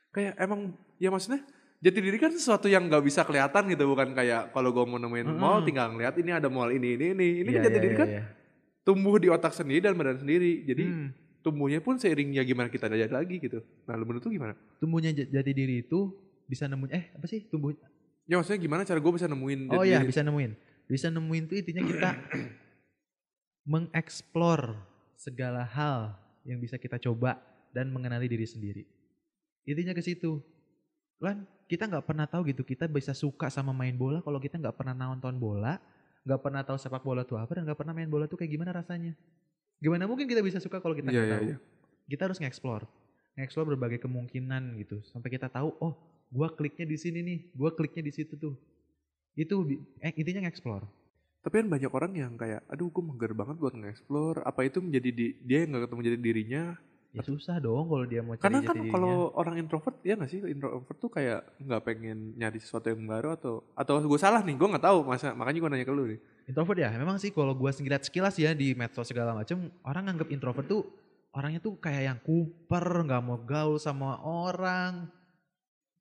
Kayak 0.10 0.36
emang 0.38 0.74
ya 0.98 1.08
maksudnya 1.08 1.40
jati 1.78 2.00
diri 2.02 2.18
kan 2.18 2.32
sesuatu 2.32 2.66
yang 2.66 2.86
nggak 2.86 3.04
bisa 3.04 3.22
kelihatan 3.22 3.70
gitu 3.70 3.86
bukan 3.86 4.12
kayak 4.12 4.50
kalau 4.50 4.74
gue 4.74 4.82
mau 4.84 4.98
nemuin 4.98 5.30
Mm-mm. 5.30 5.38
mall 5.38 5.62
tinggal 5.62 5.94
ngeliat 5.94 6.18
ini 6.18 6.32
ada 6.32 6.50
mall 6.50 6.70
ini 6.70 6.98
ini 6.98 7.06
ini 7.14 7.28
ini 7.42 7.50
Iya, 7.50 7.58
kan 7.58 7.66
jati 7.70 7.78
iya, 7.78 7.84
diri 7.86 7.96
kan 7.96 8.08
iya. 8.10 8.24
tumbuh 8.82 9.16
di 9.16 9.28
otak 9.30 9.54
sendiri 9.54 9.82
dan 9.82 9.94
badan 9.94 10.18
sendiri 10.18 10.66
jadi 10.66 10.84
Hmm. 10.84 11.10
tumbuhnya 11.40 11.80
pun 11.80 11.96
seiringnya 11.96 12.42
gimana 12.42 12.68
kita 12.68 12.90
jadi 12.90 13.08
lagi 13.08 13.38
gitu 13.38 13.62
nah 13.86 13.94
lu 13.94 14.04
menurut 14.04 14.26
gimana 14.26 14.58
tumbuhnya 14.78 15.14
jati 15.14 15.52
diri 15.54 15.86
itu 15.86 16.12
bisa 16.46 16.66
nemuin 16.66 16.92
eh 16.92 17.06
apa 17.14 17.26
sih 17.26 17.46
tumbuh 17.46 17.72
ya 18.26 18.36
maksudnya 18.36 18.58
gimana 18.58 18.82
cara 18.84 18.98
gue 18.98 19.14
bisa 19.14 19.28
nemuin 19.28 19.60
Oh 19.72 19.86
iya 19.86 20.02
diri? 20.02 20.10
bisa 20.12 20.22
nemuin. 20.22 20.52
Bisa 20.88 21.08
nemuin 21.08 21.44
tuh 21.46 21.56
intinya 21.60 21.84
kita 21.84 22.10
mengeksplor 23.68 24.76
segala 25.16 25.64
hal 25.64 26.16
yang 26.44 26.60
bisa 26.60 26.80
kita 26.80 26.96
coba 26.98 27.36
dan 27.72 27.92
mengenali 27.92 28.28
diri 28.28 28.48
sendiri. 28.48 28.84
Intinya 29.64 29.92
ke 29.92 30.00
situ. 30.00 30.40
Kan 31.18 31.46
kita 31.68 31.84
nggak 31.90 32.06
pernah 32.08 32.26
tahu 32.30 32.48
gitu 32.48 32.64
kita 32.64 32.88
bisa 32.88 33.12
suka 33.12 33.52
sama 33.52 33.74
main 33.76 33.94
bola 33.98 34.24
kalau 34.24 34.40
kita 34.40 34.56
nggak 34.62 34.76
pernah 34.78 34.94
nonton 34.96 35.36
bola, 35.36 35.82
nggak 36.24 36.40
pernah 36.44 36.62
tahu 36.64 36.78
sepak 36.80 37.04
bola 37.04 37.26
tuh 37.28 37.42
apa 37.42 37.52
dan 37.58 37.66
nggak 37.68 37.80
pernah 37.80 37.94
main 37.98 38.08
bola 38.10 38.26
tuh 38.30 38.38
kayak 38.40 38.52
gimana 38.54 38.72
rasanya. 38.72 39.14
Gimana 39.82 40.06
mungkin 40.10 40.26
kita 40.30 40.42
bisa 40.42 40.58
suka 40.62 40.82
kalau 40.82 40.94
kita 40.98 41.10
Iya, 41.10 41.14
nggak 41.14 41.28
iya, 41.28 41.36
tahu? 41.38 41.46
iya. 41.54 41.58
Kita 42.08 42.22
harus 42.30 42.38
nge-explore. 42.40 42.86
Nge-explore 43.38 43.68
berbagai 43.76 44.00
kemungkinan 44.02 44.80
gitu 44.82 45.04
sampai 45.12 45.30
kita 45.30 45.52
tahu 45.52 45.76
oh 45.84 45.94
gua 46.34 46.50
kliknya 46.54 46.86
di 46.88 46.98
sini 46.98 47.20
nih, 47.22 47.40
gua 47.54 47.74
kliknya 47.74 48.02
di 48.06 48.14
situ 48.14 48.34
tuh. 48.38 48.56
Itu 49.38 49.66
eh, 50.02 50.14
intinya 50.18 50.46
nge-explore. 50.48 50.86
Tapi 51.46 51.64
kan 51.64 51.68
banyak 51.72 51.92
orang 51.94 52.12
yang 52.18 52.34
kayak, 52.36 52.66
aduh 52.68 52.92
gue 52.92 53.04
mager 53.04 53.32
banget 53.32 53.56
buat 53.56 53.72
nge-explore. 53.78 54.44
Apa 54.44 54.68
itu 54.68 54.84
menjadi 54.84 55.10
di- 55.16 55.36
dia 55.48 55.64
yang 55.64 55.78
gak 55.78 55.88
ketemu 55.88 56.02
jadi 56.12 56.18
dirinya? 56.20 56.64
Ya 57.16 57.24
susah 57.24 57.58
dong 57.58 57.88
kalau 57.88 58.06
dia 58.06 58.20
mau 58.22 58.36
cari 58.36 58.44
Karena 58.44 58.60
kan 58.62 58.78
kalau 58.92 59.32
orang 59.34 59.56
introvert, 59.58 59.96
ya 60.04 60.20
gak 60.20 60.30
sih? 60.30 60.44
Introvert 60.44 60.98
tuh 61.00 61.10
kayak 61.10 61.40
nggak 61.58 61.82
pengen 61.88 62.36
nyari 62.36 62.60
sesuatu 62.60 62.92
yang 62.92 63.08
baru 63.08 63.34
atau 63.34 63.64
atau 63.74 64.04
gue 64.04 64.20
salah 64.20 64.44
nih, 64.44 64.54
gue 64.60 64.68
nggak 64.68 64.86
tahu. 64.86 65.08
Masa 65.08 65.32
makanya 65.34 65.60
gue 65.64 65.70
nanya 65.72 65.88
ke 65.88 65.94
lu 65.96 66.06
nih. 66.12 66.20
introvert 66.48 66.80
ya, 66.80 66.88
memang 66.96 67.20
sih 67.20 67.36
kalau 67.36 67.52
gua 67.52 67.76
ngeliat 67.76 68.08
sekilas 68.08 68.40
ya 68.40 68.56
di 68.56 68.72
medsos 68.72 69.04
segala 69.04 69.36
macam, 69.36 69.68
orang 69.84 70.04
nganggap 70.08 70.32
introvert 70.32 70.64
tuh 70.64 70.88
orangnya 71.36 71.60
tuh 71.60 71.76
kayak 71.76 72.04
yang 72.08 72.20
kuper, 72.24 73.04
nggak 73.04 73.20
mau 73.20 73.36
gaul 73.44 73.76
sama 73.76 74.24
orang, 74.24 75.12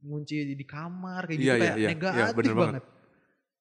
ngunci 0.06 0.54
di 0.54 0.66
kamar 0.66 1.26
kayak 1.26 1.38
gitu 1.38 1.50
Iya, 1.50 1.54
iya, 1.54 1.62
kayak 1.62 1.76
iya. 1.76 1.88
Iya, 1.88 1.94
negatif 1.98 2.36
bener 2.38 2.54
banget. 2.54 2.72
banget. 2.78 2.84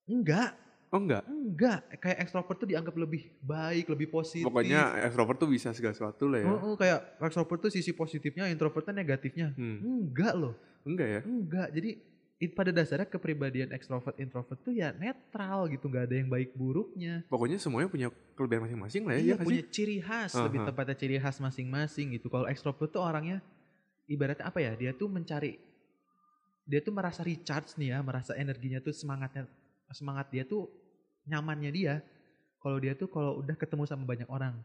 Enggak, 0.06 0.50
Oh 0.96 1.02
enggak. 1.04 1.28
enggak. 1.28 1.80
Kayak 2.00 2.18
ekstrovert 2.24 2.56
tuh 2.56 2.70
dianggap 2.72 2.96
lebih 2.96 3.28
baik, 3.44 3.92
lebih 3.92 4.08
positif. 4.08 4.48
Pokoknya 4.48 4.96
extrovert 5.04 5.36
tuh 5.36 5.52
bisa 5.52 5.76
segala 5.76 5.92
sesuatu 5.92 6.32
lah 6.32 6.40
ya. 6.40 6.48
Oh, 6.48 6.60
oh, 6.72 6.76
kayak 6.80 7.20
ekstrovert 7.20 7.60
tuh 7.68 7.72
sisi 7.76 7.92
positifnya, 7.92 8.48
introvertnya 8.48 8.96
negatifnya. 8.96 9.52
Hmm. 9.60 9.84
Enggak 9.84 10.40
loh. 10.40 10.56
Enggak 10.88 11.08
ya? 11.12 11.22
Enggak, 11.28 11.68
jadi 11.76 12.00
it, 12.40 12.52
pada 12.56 12.72
dasarnya 12.72 13.12
kepribadian 13.12 13.76
ekstrovert 13.76 14.16
introvert 14.24 14.56
tuh 14.64 14.72
ya 14.72 14.96
netral 14.96 15.68
gitu, 15.68 15.92
nggak 15.92 16.08
ada 16.08 16.16
yang 16.16 16.30
baik 16.32 16.56
buruknya. 16.56 17.28
Pokoknya 17.28 17.60
semuanya 17.60 17.92
punya 17.92 18.08
kelebihan 18.40 18.64
masing-masing 18.70 19.04
lah 19.04 19.14
ya. 19.20 19.20
Iya 19.20 19.34
nggak 19.36 19.48
punya 19.52 19.64
sih? 19.68 19.74
ciri 19.76 19.98
khas, 20.00 20.32
Aha. 20.32 20.48
lebih 20.48 20.60
tepatnya 20.64 20.96
ciri 20.96 21.18
khas 21.20 21.38
masing-masing 21.44 22.16
gitu. 22.16 22.32
Kalau 22.32 22.48
ekstrovert 22.48 22.88
tuh 22.88 23.04
orangnya 23.04 23.44
ibaratnya 24.08 24.48
apa 24.48 24.64
ya? 24.64 24.72
Dia 24.80 24.96
tuh 24.96 25.12
mencari, 25.12 25.60
dia 26.64 26.80
tuh 26.80 26.94
merasa 26.96 27.20
recharge 27.20 27.76
nih 27.76 27.92
ya, 27.92 28.00
merasa 28.00 28.32
energinya 28.38 28.80
tuh 28.80 28.96
semangatnya, 28.96 29.44
semangat 29.92 30.32
dia 30.32 30.48
tuh 30.48 30.85
nyamannya 31.26 31.72
dia. 31.72 31.96
Kalau 32.58 32.78
dia 32.78 32.94
tuh 32.94 33.06
kalau 33.08 33.38
udah 33.40 33.54
ketemu 33.54 33.86
sama 33.86 34.04
banyak 34.04 34.26
orang, 34.26 34.58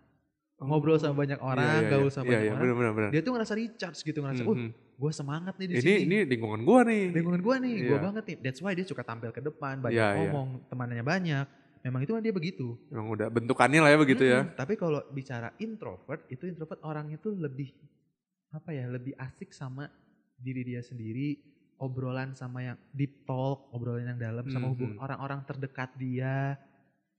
ngobrol 0.57 0.97
sama 0.97 1.17
banyak 1.19 1.37
Iya, 1.37 1.45
orang, 1.47 1.81
iya, 1.81 1.89
gaul 1.89 2.09
iya. 2.09 2.13
sama 2.13 2.25
Iya, 2.25 2.33
banyak 2.33 2.41
iya, 2.41 2.53
orang, 2.53 2.61
bener, 2.63 2.77
bener, 2.77 2.93
bener. 2.97 3.11
dia 3.13 3.21
tuh 3.21 3.33
ngerasa 3.33 3.53
recharge 3.57 4.01
gitu, 4.01 4.19
ngerasa, 4.21 4.41
Hmm, 4.41 4.51
oh 4.51 4.57
hmm. 4.57 4.71
gue 4.97 5.13
semangat 5.13 5.55
nih 5.57 5.67
di 5.67 5.75
Ini 5.75 5.81
sini. 5.81 5.97
ini 6.05 6.19
lingkungan 6.27 6.61
gue 6.61 6.81
nih. 6.85 7.03
lingkungan 7.13 7.41
gue 7.41 7.55
nih, 7.61 7.75
gue 7.83 7.97
Iya. 7.97 8.01
banget 8.01 8.25
nih. 8.25 8.37
That's 8.41 8.61
why 8.61 8.73
dia 8.73 8.85
suka 8.85 9.01
tampil 9.01 9.31
ke 9.31 9.41
depan, 9.41 9.81
banyak 9.81 9.97
Iya, 9.97 10.09
iya. 10.13 10.17
ngomong, 10.29 10.49
temannya 10.69 11.05
banyak. 11.05 11.47
Memang 11.81 12.01
itu 12.05 12.13
kan 12.13 12.21
dia 12.21 12.33
begitu. 12.33 12.77
Emang 12.93 13.09
udah 13.09 13.29
bentukannya 13.29 13.81
lah 13.81 13.89
ya 13.89 13.97
begitu 13.97 14.25
ya. 14.25 14.45
Mm-mm. 14.45 14.53
Tapi 14.53 14.77
kalau 14.77 15.01
bicara 15.09 15.49
introvert, 15.57 16.29
itu 16.29 16.45
introvert 16.45 16.81
orangnya 16.85 17.17
tuh 17.17 17.33
lebih 17.33 17.73
apa 18.53 18.69
ya, 18.69 18.85
lebih 18.85 19.17
asik 19.17 19.53
sama 19.53 19.89
diri 20.37 20.61
dia 20.61 20.81
sendiri, 20.81 21.41
obrolan 21.81 22.33
sama 22.33 22.61
yang 22.63 22.79
deep 22.91 23.25
talk, 23.25 23.67
obrolan 23.71 24.05
yang 24.07 24.21
dalam 24.21 24.45
sama 24.47 24.69
Mhm. 24.69 24.71
hubungan 24.71 24.97
orang-orang 24.99 25.41
terdekat 25.43 25.91
dia, 25.97 26.61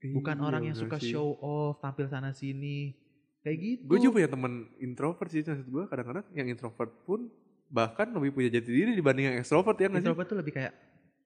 bukan 0.08 0.34
Iya, 0.34 0.44
orang 0.44 0.62
yang 0.64 0.76
suka 0.76 0.96
sih. 0.96 1.10
show 1.10 1.34
off, 1.36 1.78
tampil 1.78 2.06
sana 2.06 2.30
sini. 2.32 2.94
Kayak 3.40 3.58
gitu. 3.58 3.82
Gue 3.84 3.98
juga 3.98 4.14
punya 4.16 4.30
temen 4.30 4.52
introvert 4.78 5.28
sih 5.28 5.42
maksud 5.42 5.66
gue 5.66 5.84
kadang-kadang 5.84 6.24
yang 6.32 6.46
introvert 6.46 6.94
pun 7.02 7.26
bahkan 7.66 8.06
lebih 8.08 8.30
punya 8.32 8.48
jati 8.52 8.70
diri 8.70 8.92
dibanding 8.92 9.26
yang 9.26 9.36
extrovert 9.36 9.74
ya 9.74 9.86
nggak 9.86 9.98
sih? 9.98 10.06
introvert 10.06 10.28
tuh 10.28 10.38
lebih 10.38 10.52
kayak 10.52 10.72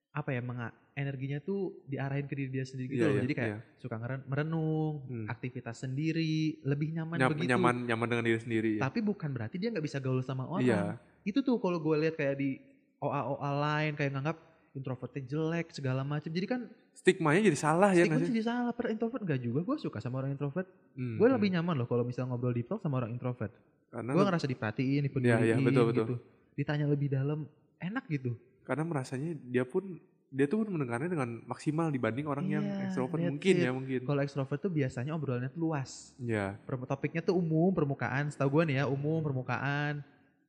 apa 0.09 0.29
ya 0.31 0.41
menga- 0.41 0.73
energinya 0.93 1.37
tuh 1.37 1.85
diarahin 1.85 2.25
ke 2.25 2.33
diri 2.33 2.49
dia 2.51 2.65
sendiri 2.65 2.89
gitu 2.89 2.97
Iya, 2.97 3.05
loh. 3.05 3.13
iya, 3.13 3.21
jadi 3.21 3.33
kayak 3.35 3.51
iya. 3.53 3.59
suka 3.77 3.95
merenung 4.23 4.93
Hmm. 5.03 5.27
aktivitas 5.27 5.77
sendiri 5.77 6.33
lebih 6.63 6.89
nyaman 6.91 7.15
Nyam- 7.15 7.31
begitu 7.31 7.51
nyaman 7.51 7.75
nyaman 7.85 8.07
dengan 8.07 8.25
diri 8.25 8.39
sendiri. 8.39 8.71
ya. 8.73 8.81
tapi 8.81 8.99
bukan 8.99 9.29
berarti 9.29 9.55
dia 9.55 9.69
nggak 9.69 9.83
bisa 9.83 9.99
gaul 9.99 10.21
sama 10.21 10.47
orang 10.47 10.65
Iya. 10.65 10.97
itu 11.21 11.37
tuh 11.39 11.57
kalau 11.57 11.77
gue 11.77 11.95
lihat 11.99 12.15
kayak 12.15 12.33
di 12.35 12.57
OA 13.01 13.21
OA 13.37 13.49
lain 13.61 13.91
kayak 13.93 14.11
nganggap 14.17 14.37
introvertnya 14.73 15.21
jelek 15.25 15.67
segala 15.73 16.01
macam 16.05 16.29
jadi 16.29 16.47
kan 16.49 16.61
Stigmanya 16.97 17.45
jadi 17.45 17.59
salah 17.61 17.93
ya 17.93 18.09
stigma 18.09 18.25
jadi 18.25 18.41
salah. 18.43 18.73
Per 18.73 18.89
introvert 18.89 19.21
gak 19.21 19.37
juga. 19.37 19.61
Gue 19.61 19.77
suka 19.77 20.01
sama 20.01 20.17
orang 20.17 20.33
introvert. 20.33 20.65
Hmm, 20.97 21.21
gue 21.21 21.27
hmm. 21.29 21.35
lebih 21.37 21.49
nyaman 21.53 21.77
loh 21.77 21.85
kalau 21.85 22.01
misalnya 22.01 22.33
ngobrol 22.33 22.51
di 22.51 22.65
talk 22.65 22.81
sama 22.81 22.97
orang 22.97 23.13
introvert. 23.13 23.53
Karena 23.93 24.11
gue 24.17 24.25
ngerasa 24.25 24.47
diperhatiin 24.49 25.01
dipeduliin 25.05 25.37
Iya, 25.37 25.45
iya, 25.45 25.55
betul, 25.61 25.83
betul. 25.93 26.03
gitu 26.03 26.15
ditanya 26.57 26.89
lebih 26.89 27.13
dalam 27.13 27.45
enak 27.77 28.09
gitu. 28.09 28.33
Karena 28.65 28.83
merasanya 28.83 29.37
dia 29.45 29.63
pun 29.63 30.01
dia 30.27 30.49
tuh 30.49 30.67
mendengarnya 30.67 31.07
dengan 31.07 31.39
maksimal 31.47 31.87
dibanding 31.87 32.27
orang 32.27 32.49
yang 32.51 32.65
Iya, 32.65 32.91
extrovert 32.91 33.21
that's 33.21 33.29
mungkin 33.31 33.53
it. 33.55 33.63
ya 33.63 33.71
mungkin. 33.71 33.99
kalau 34.03 34.21
extrovert 34.25 34.59
tuh 34.59 34.73
biasanya 34.73 35.15
obrolannya 35.15 35.53
tuh 35.53 35.61
luas. 35.69 36.11
Ya. 36.19 36.57
Per- 36.65 36.89
topiknya 36.89 37.21
tuh 37.23 37.37
umum 37.37 37.71
permukaan. 37.71 38.27
Setahu 38.33 38.59
gue 38.59 38.73
nih 38.73 38.83
ya 38.83 38.85
umum 38.89 39.21
permukaan. 39.21 40.01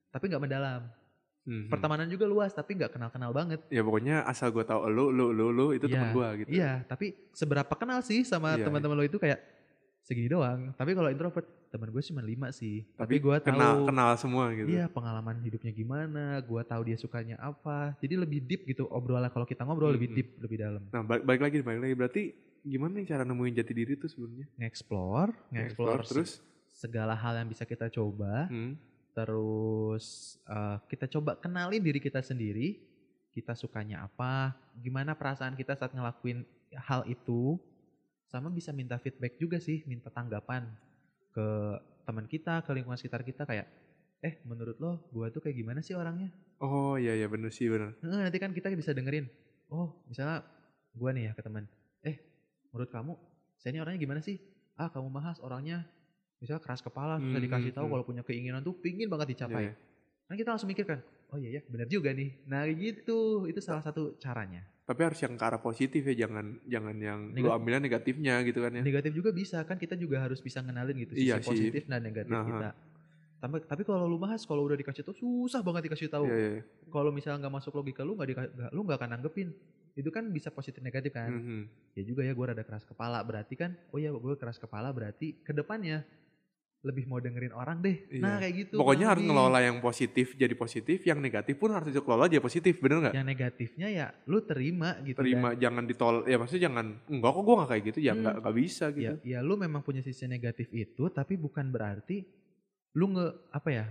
Tapi 0.09 0.25
nggak 0.33 0.43
mendalam 0.43 0.83
Hmm, 1.49 1.65
hmm. 1.65 1.69
pertemanan 1.69 2.05
juga 2.07 2.25
luas 2.25 2.53
tapi 2.53 2.77
nggak 2.77 2.93
kenal 2.93 3.09
kenal 3.09 3.33
banget. 3.33 3.65
Ya 3.69 3.81
pokoknya 3.81 4.21
asal 4.23 4.53
gue 4.53 4.61
tahu 4.61 4.85
lu 4.87 5.09
lu 5.09 5.33
lu 5.33 5.49
lu 5.49 5.67
itu 5.73 5.85
Iya, 5.85 5.97
temen 5.97 6.09
gue 6.13 6.29
gitu. 6.39 6.49
iya 6.53 6.85
tapi 6.85 7.17
seberapa 7.33 7.73
kenal 7.73 7.99
sih 8.01 8.21
sama 8.23 8.53
Iya, 8.53 8.69
teman-teman 8.69 8.93
lo 8.95 9.03
itu 9.03 9.17
kayak 9.17 9.41
segini 10.01 10.29
doang. 10.29 10.73
Tapi 10.73 10.93
kalau 10.93 11.09
introvert 11.09 11.49
teman 11.69 11.89
gue 11.89 12.03
cuma 12.03 12.21
lima 12.23 12.49
sih. 12.51 12.85
Tapi, 12.93 13.01
Tapi 13.01 13.15
gue 13.19 13.37
tahu 13.39 13.49
kenal 13.51 13.73
kenal 13.83 14.09
semua 14.15 14.53
gitu. 14.53 14.69
iya 14.69 14.85
pengalaman 14.87 15.37
hidupnya 15.39 15.69
gimana 15.71 16.25
gue 16.39 16.63
tahu 16.63 16.83
dia 16.85 16.97
sukanya 16.97 17.37
apa. 17.39 17.97
Jadi 17.99 18.15
lebih 18.15 18.41
deep 18.41 18.63
gitu 18.67 18.85
obrolan 18.87 19.29
kalau 19.29 19.45
kita 19.45 19.65
ngobrol 19.65 19.89
lebih 19.91 20.13
Mm-mm. 20.13 20.19
deep 20.21 20.29
lebih 20.39 20.57
dalam. 20.59 20.83
Nah 20.87 21.01
balik, 21.03 21.25
balik 21.25 21.41
lagi 21.43 21.57
balik 21.63 21.81
lagi. 21.83 21.95
Berarti 21.95 22.23
gimana 22.61 22.93
nih 22.95 23.07
cara 23.07 23.23
nemuin 23.23 23.55
jati 23.55 23.73
diri 23.73 23.97
tuh 23.97 24.07
sebenarnya? 24.07 24.45
nge-explore 24.55 25.33
nge-explore 25.49 25.97
Explore, 25.97 26.03
terus? 26.07 26.31
se- 26.31 26.43
segala 26.79 27.13
hal 27.13 27.35
yang 27.37 27.49
bisa 27.49 27.65
kita 27.65 27.89
coba. 27.89 28.49
Hmm, 28.49 28.77
terus 29.17 30.37
eh, 30.49 30.77
kita 30.91 31.07
coba 31.09 31.39
kenalin 31.39 31.83
diri 31.83 32.01
kita 32.03 32.21
sendiri. 32.21 32.85
Kita 33.29 33.55
sukanya 33.55 34.03
apa? 34.09 34.57
Gimana 34.83 35.15
perasaan 35.15 35.55
kita 35.55 35.79
saat 35.79 35.95
ngelakuin 35.95 36.43
hal 36.75 37.07
itu? 37.07 37.55
Sama 38.27 38.51
bisa 38.51 38.75
minta 38.75 38.99
feedback 38.99 39.39
juga 39.39 39.63
sih 39.63 39.87
minta 39.87 40.11
tanggapan 40.11 40.67
ke 41.33 41.49
teman 42.03 42.27
kita 42.27 42.67
ke 42.67 42.71
lingkungan 42.75 42.99
sekitar 42.99 43.23
kita 43.23 43.47
kayak 43.47 43.69
eh 44.25 44.43
menurut 44.43 44.77
lo 44.83 45.07
gua 45.15 45.31
tuh 45.31 45.39
kayak 45.45 45.55
gimana 45.55 45.81
sih 45.81 45.95
orangnya? 45.95 46.35
Oh 46.59 46.99
iya 46.99 47.15
iya 47.15 47.31
bener 47.31 47.55
sih 47.55 47.71
bener. 47.71 47.95
Nanti 48.03 48.39
kan 48.43 48.51
kita 48.51 48.75
bisa 48.75 48.91
dengerin 48.91 49.31
oh 49.71 50.03
misalnya 50.09 50.45
gua 50.97 51.13
nih 51.15 51.31
ya 51.31 51.33
ke 51.37 51.43
teman 51.45 51.65
eh 52.03 52.17
menurut 52.73 52.91
kamu 52.91 53.13
saya 53.61 53.71
ini 53.77 53.81
orangnya 53.85 54.01
gimana 54.03 54.21
sih? 54.25 54.37
Ah 54.75 54.91
kamu 54.91 55.09
bahas 55.15 55.39
orangnya 55.41 55.87
misalnya 56.39 56.61
keras 56.61 56.81
kepala 56.81 57.19
susah 57.19 57.35
Hmm, 57.35 57.45
dikasih 57.45 57.73
tahu 57.73 57.85
hmm. 57.85 57.93
kalau 57.93 58.05
punya 58.05 58.23
keinginan 58.23 58.61
tuh 58.61 58.75
pingin 58.75 59.07
banget 59.07 59.35
dicapai 59.35 59.63
Iya, 59.65 59.71
iya. 59.71 59.75
kan 60.25 60.35
kita 60.35 60.49
langsung 60.51 60.69
mikir 60.69 60.85
kan 60.85 61.01
oh 61.29 61.37
iya 61.37 61.51
ya 61.51 61.63
benar 61.65 61.87
juga 61.87 62.11
nih 62.11 62.31
nah 62.45 62.63
gitu 62.65 63.19
itu 63.45 63.59
salah 63.59 63.81
satu 63.81 64.15
caranya 64.17 64.63
Tapi 64.83 65.05
harus 65.05 65.21
yang 65.21 65.35
ke 65.35 65.45
arah 65.45 65.61
positif 65.61 66.01
ya 66.03 66.25
jangan 66.25 66.65
jangan 66.65 66.97
yang 66.97 67.21
lu 67.29 67.45
Negatif. 67.45 67.53
ambilnya 67.55 67.81
negatifnya 67.83 68.35
gitu 68.41 68.59
kan 68.59 68.73
ya. 68.73 68.83
negatif 68.83 69.13
juga 69.13 69.31
bisa 69.31 69.61
kan 69.63 69.77
kita 69.77 69.95
juga 69.95 70.17
harus 70.19 70.39
bisa 70.39 70.59
ngenalin 70.59 70.97
gitu 70.99 71.13
sisi 71.13 71.27
Iya 71.27 71.37
sih. 71.39 71.47
positif 71.47 71.83
dan 71.85 72.01
negatif 72.01 72.33
Nah, 72.33 72.45
kita 72.47 72.69
tapi 73.39 73.63
tapi 73.63 73.83
kalau 73.85 74.03
lu 74.05 74.17
bahas 74.17 74.43
kalau 74.43 74.65
udah 74.65 74.75
dikasih 74.75 75.05
tahu 75.05 75.15
susah 75.15 75.61
banget 75.61 75.87
dikasih 75.87 76.09
tahu 76.09 76.25
Iya, 76.25 76.37
iya. 76.57 76.63
kalau 76.89 77.11
misalnya 77.11 77.39
nggak 77.41 77.55
masuk 77.55 77.73
logika 77.73 78.01
lu 78.01 78.15
nggak 78.15 78.35
lu 78.69 78.81
nggak 78.83 78.97
akan 78.97 79.11
nanggepin 79.13 79.53
itu 79.93 80.09
kan 80.09 80.27
bisa 80.29 80.49
positif 80.49 80.81
negatif 80.81 81.13
kan 81.13 81.31
Mhm. 81.31 81.63
ya 81.93 82.03
juga 82.03 82.23
ya 82.23 82.33
gue 82.33 82.45
rada 82.45 82.63
keras 82.63 82.83
kepala 82.83 83.19
berarti 83.21 83.55
kan 83.55 83.77
oh 83.91 83.99
ya 83.99 84.09
gue 84.09 84.35
keras 84.35 84.57
kepala 84.57 84.89
berarti 84.89 85.39
ke 85.39 85.53
depannya 85.53 86.03
lebih 86.79 87.05
mau 87.05 87.19
dengerin 87.19 87.51
orang 87.51 87.83
deh 87.83 88.07
Iya. 88.09 88.23
nah 88.23 88.39
kayak 88.39 88.55
gitu 88.57 88.75
Pokoknya 88.77 89.07
harus 89.11 89.21
ngelola 89.21 89.59
yang 89.59 89.79
positif 89.79 90.33
jadi 90.33 90.55
positif, 90.55 91.03
yang 91.03 91.19
negatif 91.19 91.55
pun 91.55 91.71
harus 91.71 91.91
dikelola 91.91 92.27
jadi 92.27 92.39
positif, 92.39 92.79
bener 92.79 93.03
nggak? 93.03 93.15
yang 93.15 93.27
negatifnya 93.27 93.89
ya 93.89 94.07
lu 94.25 94.39
terima 94.41 94.95
gitu 95.03 95.19
Terima, 95.19 95.53
jangan 95.53 95.85
ditol, 95.85 96.23
ya 96.25 96.39
maksudnya 96.39 96.71
jangan, 96.71 96.87
enggak 97.05 97.31
kok 97.31 97.43
gue 97.43 97.55
nggak 97.57 97.69
kayak 97.69 97.85
gitu, 97.85 97.99
ya 98.01 98.13
Hmm. 98.13 98.21
nggak 98.23 98.35
nggak 98.39 98.57
bisa 98.57 98.85
Dan, 98.85 98.95
gitu. 98.95 99.03
ya 99.03 99.13
ya 99.27 99.39
lu 99.41 99.55
memang 99.55 99.83
punya 99.83 100.01
sisi 100.01 100.25
negatif 100.25 100.71
itu 100.71 101.03
tapi 101.09 101.35
bukan 101.35 101.67
berarti 101.69 102.23
lu 102.95 103.07
nge 103.11 103.27
apa 103.51 103.69
ya 103.69 103.87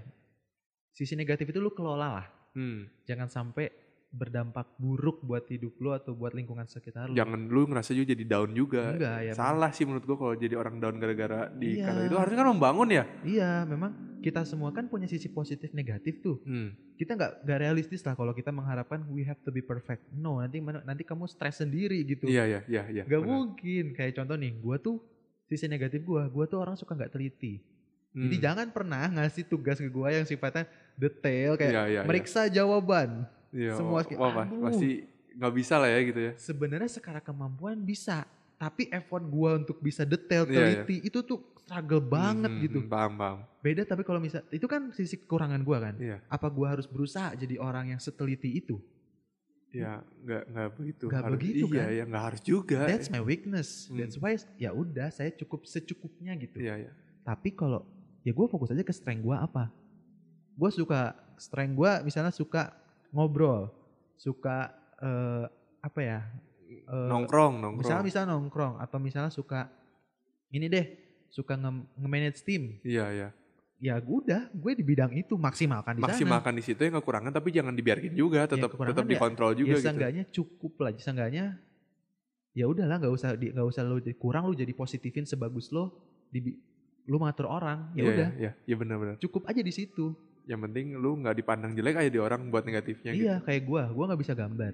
sisi 0.89 1.13
negatif 1.13 1.47
itu 1.47 1.59
lu 1.59 1.71
kelola 1.71 2.07
lah 2.13 2.27
Hmm. 2.55 2.87
jangan 3.03 3.27
sampai 3.27 3.69
berdampak 4.09 4.71
buruk 4.75 5.19
buat 5.19 5.43
hidup 5.45 5.75
lu 5.77 5.91
atau 5.91 6.11
buat 6.11 6.31
lingkungan 6.31 6.63
sekitar 6.63 7.07
lu 7.07 7.13
Jangan 7.13 7.43
lu 7.45 7.65
ngerasa 7.65 7.91
juga 7.91 8.07
jadi 8.09 8.23
down 8.25 8.49
juga. 8.51 8.83
Enggak, 8.89 9.19
ya, 9.21 9.33
Salah 9.33 9.69
sih 9.69 9.83
menurut 9.83 10.03
gue 10.03 10.17
kalau 10.17 10.33
jadi 10.33 10.55
orang 10.55 10.75
down 10.77 10.95
gara-gara 10.95 11.51
di 11.51 11.75
Iya. 11.77 12.07
itu 12.07 12.15
harusnya 12.15 12.37
kan 12.37 12.49
membangun 12.49 12.87
ya. 12.89 13.03
iya 13.21 13.51
memang 13.63 13.91
kita 14.17 14.41
semua 14.43 14.71
kan 14.71 14.85
punya 14.85 15.05
sisi 15.05 15.27
positif 15.27 15.69
negatif 15.71 16.19
tuh 16.19 16.39
Hmm. 16.41 16.71
kita 16.95 17.13
nggak 17.13 17.43
nggak 17.43 17.59
realistis 17.59 18.01
lah 18.01 18.13
kalau 18.13 18.31
kita 18.31 18.49
mengharapkan 18.49 19.03
we 19.07 19.21
have 19.21 19.37
to 19.39 19.51
be 19.51 19.61
perfect 19.61 20.01
no 20.11 20.39
nanti 20.39 20.57
nanti 20.59 21.03
kamu 21.03 21.25
stres 21.25 21.59
sendiri 21.59 22.01
gitu 22.03 22.25
Iya 22.25 22.43
iya 22.43 22.59
iya 22.65 22.83
iya. 22.89 23.03
Gak 23.03 23.19
benar. 23.19 23.27
mungkin 23.27 23.83
kayak 23.93 24.15
contoh 24.15 24.35
nih 24.35 24.55
gua 24.57 24.75
tuh 24.77 24.97
sisi 25.45 25.65
negatif 25.65 26.01
gua 26.01 26.25
gua 26.25 26.43
tuh 26.45 26.57
orang 26.57 26.73
suka 26.73 26.93
nggak 26.93 27.11
teliti 27.11 27.59
Hmm. 28.09 28.23
jadi 28.23 28.35
jangan 28.41 28.67
pernah 28.67 29.05
ngasih 29.05 29.45
tugas 29.45 29.77
ke 29.77 29.85
gua 29.87 30.09
yang 30.09 30.23
sifatnya 30.23 30.65
detail 30.95 31.53
kayak 31.53 31.69
Iya, 31.69 31.83
iya, 31.83 31.93
iya. 31.93 32.01
meriksa 32.01 32.47
jawaban 32.47 33.29
Iya, 33.49 33.73
semua 33.73 33.99
kayak, 34.01 34.17
wah, 34.17 34.43
aduh. 34.43 34.63
pasti 34.63 34.89
nggak 35.33 35.53
bisa 35.53 35.75
lah 35.75 35.87
ya 35.87 35.99
gitu 36.01 36.19
ya. 36.19 36.31
sebenarnya 36.35 36.89
secara 36.89 37.19
kemampuan 37.19 37.77
bisa 37.79 38.25
tapi 38.55 38.89
effort 38.89 39.21
gua 39.23 39.55
untuk 39.55 39.77
bisa 39.77 40.01
detail 40.01 40.43
Iya, 40.43 40.51
iya. 40.51 40.59
teliti 40.81 40.95
itu 41.03 41.19
tuh 41.21 41.39
struggle 41.57 42.01
banget 42.01 42.49
Hmm, 42.49 42.61
gitu 42.61 42.79
Paham 42.83 43.13
paham. 43.15 43.37
beda 43.59 43.83
tapi 43.83 44.01
kalau 44.01 44.17
misal 44.17 44.41
itu 44.49 44.65
kan 44.65 44.89
sisi 44.91 45.15
kekurangan 45.15 45.61
gua 45.61 45.77
kan 45.81 45.95
Iya. 45.95 46.17
apa 46.25 46.47
gua 46.47 46.73
harus 46.73 46.85
berusaha 46.85 47.31
jadi 47.33 47.55
orang 47.55 47.91
yang 47.91 47.99
seteliti 47.99 48.51
itu 48.55 48.81
Ya 49.69 49.99
nggak 50.17 50.43
nggak 50.47 50.67
begitu. 50.73 51.03
Nggak 51.05 51.21
Harus- 51.21 51.35
begitu, 51.37 51.65
iya, 51.67 51.75
kan? 51.77 51.87
Iya 51.91 52.03
nggak 52.07 52.23
harus 52.23 52.41
juga. 52.41 52.79
that's 52.85 53.09
my 53.09 53.19
weakness 53.19 53.69
Hmm. 53.85 53.99
that's 53.99 54.15
why 54.15 54.31
ya 54.55 54.71
udah 54.71 55.07
saya 55.09 55.29
cukup 55.31 55.63
secukupnya 55.63 56.33
gitu 56.35 56.57
Iya 56.57 56.73
iya. 56.79 56.91
Tapi 57.21 57.51
kalau 57.51 57.83
ya 58.23 58.31
gue 58.31 58.47
fokus 58.47 58.71
aja 58.71 58.81
ke 58.81 58.89
strength 58.89 59.21
gue 59.21 59.35
apa. 59.35 59.69
Gue 60.53 60.71
suka 60.71 61.11
strength 61.35 61.75
gue 61.75 61.91
misalnya 62.01 62.31
suka 62.31 62.73
ngobrol, 63.09 63.71
suka 64.15 64.71
eh, 64.97 65.45
apa 65.79 65.99
ya? 65.99 66.19
eh, 66.67 67.07
nongkrong 67.07 67.59
nongkrong. 67.59 67.79
Misalnya 67.79 68.03
misalnya 68.03 68.29
nongkrong 68.33 68.73
atau 68.77 68.97
misalnya 68.97 69.29
suka 69.29 69.71
ini 70.49 70.67
deh, 70.67 70.85
suka 71.27 71.55
nge- 71.55 71.87
nge-manage 71.95 72.39
tim. 72.41 72.79
Iya 72.81 73.05
iya. 73.09 73.29
Ya 73.77 73.93
gue 73.95 74.17
udah, 74.25 74.49
gue 74.49 74.71
di 74.73 74.81
bidang 74.81 75.13
itu 75.13 75.37
maksimalkan 75.37 75.95
di 75.95 76.01
sana. 76.01 76.09
Maksimalkan 76.09 76.53
di 76.53 76.63
situ 76.65 76.81
yang 76.81 76.97
kekurangan 76.97 77.29
tapi 77.29 77.53
jangan 77.53 77.71
dibiarkan 77.71 78.09
juga, 78.11 78.49
tetap 78.49 78.73
kekurangan 78.73 78.89
tetap 78.91 79.05
ya- 79.05 79.11
dikontrol 79.13 79.51
juga 79.53 79.69
ya 79.69 79.75
gitu. 79.75 79.85
seenggaknya 79.85 80.23
cukup 80.27 80.73
lah, 80.81 80.91
seenggaknya 80.97 81.45
ya 82.51 82.65
udahlah 82.65 82.97
nggak 82.97 83.13
usah 83.13 83.29
nggak 83.37 83.67
usah 83.67 83.81
lu 83.85 84.01
jadi- 84.01 84.17
kurang 84.17 84.49
lu 84.49 84.57
jadi 84.57 84.73
positifin 84.73 85.23
sebagus 85.23 85.69
lo 85.69 85.93
di 86.27 86.57
lu 87.05 87.21
ngatur 87.21 87.45
orang 87.45 87.93
ya 87.93 88.01
Iya, 88.01 88.09
udah 88.09 88.29
Iya 88.35 88.51
iya 88.65 88.75
benar-benar. 88.75 89.15
cukup 89.21 89.45
aja 89.45 89.61
di 89.61 89.69
situ 89.69 90.17
Yang 90.47 90.59
penting 90.63 90.85
lu 90.95 91.11
nggak 91.19 91.35
dipandang 91.35 91.75
jelek 91.75 91.99
aja 91.99 92.09
di 92.09 92.17
orang 92.17 92.47
buat 92.47 92.63
negatifnya 92.63 93.11
gitu. 93.11 93.23
iya 93.27 93.35
kayak 93.43 93.67
gua 93.67 93.91
gua 93.91 94.11
nggak 94.11 94.21
bisa 94.23 94.33
gambar 94.33 94.73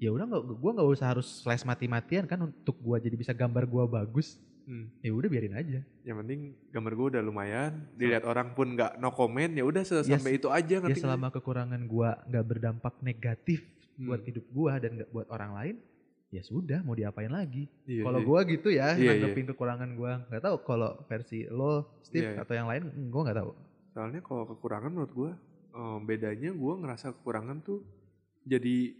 ya 0.00 0.08
udah 0.10 0.24
nggak 0.26 0.42
gua 0.58 0.70
nggak 0.74 0.88
usah 0.90 1.06
harus 1.12 1.28
flash 1.44 1.62
mati-matian 1.62 2.24
kan 2.24 2.40
untuk 2.40 2.76
gua 2.80 2.96
jadi 2.96 3.14
bisa 3.14 3.30
gambar 3.30 3.68
gua 3.68 3.84
bagus 3.84 4.40
Hmm. 4.64 4.88
ya 5.04 5.12
udah 5.12 5.28
biarin 5.28 5.52
aja 5.52 5.84
Yang 6.08 6.16
penting 6.24 6.40
gambar 6.72 6.92
gue 6.96 7.06
udah 7.12 7.20
lumayan, 7.20 7.84
dilihat 8.00 8.24
orang 8.24 8.56
pun 8.56 8.72
nggak 8.72 8.96
no 8.96 9.12
comment, 9.12 9.52
ya 9.52 9.60
udah 9.60 9.84
sampai 9.84 10.40
itu 10.40 10.48
aja 10.48 10.80
ya 10.80 10.96
selama 10.96 11.28
kekurangan 11.28 11.84
gua 11.84 12.16
nggak 12.24 12.44
berdampak 12.48 12.96
negatif 13.04 13.60
Hmm. 13.94 14.08
buat 14.10 14.24
hidup 14.26 14.42
gua 14.50 14.80
dan 14.82 14.96
nggak 14.98 15.10
buat 15.12 15.28
orang 15.30 15.52
lain 15.54 15.74
ya 16.32 16.42
sudah 16.42 16.82
mau 16.82 16.98
diapain 16.98 17.30
lagi? 17.30 17.70
Iya, 17.86 18.02
kalau 18.02 18.18
iya. 18.18 18.26
gua 18.26 18.40
gitu 18.42 18.68
ya 18.72 18.88
Iya, 18.98 19.10
nanggepin 19.20 19.46
kekurangan 19.54 19.90
gua 19.94 20.12
nggak 20.26 20.42
tahu 20.42 20.56
kalau 20.66 20.90
versi 21.06 21.46
lo 21.46 22.00
Steve 22.02 22.26
Iya, 22.26 22.32
iya. 22.34 22.42
atau 22.42 22.54
yang 22.58 22.66
lain 22.66 22.82
gua 23.12 23.20
nggak 23.30 23.38
tahu 23.38 23.50
Soalnya 23.94 24.20
kalau 24.20 24.44
kekurangan 24.44 24.90
menurut 24.90 25.12
gue, 25.12 25.30
bedanya 26.02 26.50
gue 26.50 26.72
ngerasa 26.76 27.14
kekurangan 27.14 27.62
tuh 27.62 27.82
jadi 28.44 28.92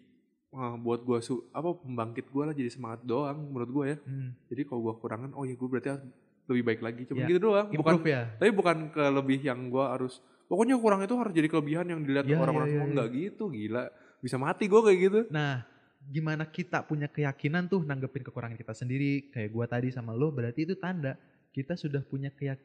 eh, 0.50 0.74
buat 0.78 1.02
gue 1.02 1.18
su 1.18 1.50
apa 1.50 1.74
pembangkit 1.74 2.26
gue 2.26 2.44
lah 2.44 2.54
jadi 2.54 2.70
semangat 2.70 3.02
doang 3.02 3.50
menurut 3.50 3.70
gue 3.72 3.84
ya. 3.90 3.96
Hmm, 4.00 4.30
Jadi 4.46 4.62
kalau 4.64 4.80
gue 4.80 4.92
kekurangan, 4.94 5.30
oh 5.34 5.42
ya 5.42 5.54
gue 5.54 5.68
berarti 5.68 5.88
harus 5.90 6.04
lebih 6.44 6.64
baik 6.64 6.80
lagi. 6.80 7.02
Cuma 7.04 7.18
Iya. 7.20 7.28
gitu 7.28 7.40
doang. 7.42 7.66
Bukan, 7.68 7.94
improve 7.94 8.06
ya 8.08 8.22
tapi 8.38 8.50
bukan 8.50 8.76
ke 8.88 9.02
lebih 9.10 9.38
yang 9.42 9.60
gue 9.66 9.84
harus. 9.84 10.22
Pokoknya 10.44 10.76
kekurangan 10.76 11.04
itu 11.04 11.16
harus 11.18 11.32
jadi 11.34 11.48
kelebihan 11.48 11.86
yang 11.88 12.00
dilihat 12.00 12.26
Iya, 12.28 12.36
orang-orang 12.36 12.68
iya, 12.68 12.74
semua 12.76 12.86
iya, 12.86 12.94
nggak 12.94 13.08
gitu, 13.12 13.44
gila. 13.50 13.84
bisa 14.20 14.40
mati 14.40 14.64
gue 14.64 14.80
kayak 14.80 14.98
gitu 15.04 15.20
Nah, 15.28 15.68
gimana 16.00 16.48
kita 16.48 16.80
punya 16.80 17.08
keyakinan 17.08 17.68
tuh 17.68 17.80
nanggepin 17.80 18.24
kekurangan 18.24 18.56
kita 18.56 18.72
sendiri, 18.72 19.28
kayak 19.28 19.52
gua 19.52 19.64
tadi 19.64 19.88
sama 19.88 20.12
lo, 20.12 20.32
berarti 20.32 20.64
itu 20.64 20.76
tanda 20.76 21.16
kita 21.48 21.76
sudah 21.76 22.00
punya 22.00 22.28
keyak 22.30 22.56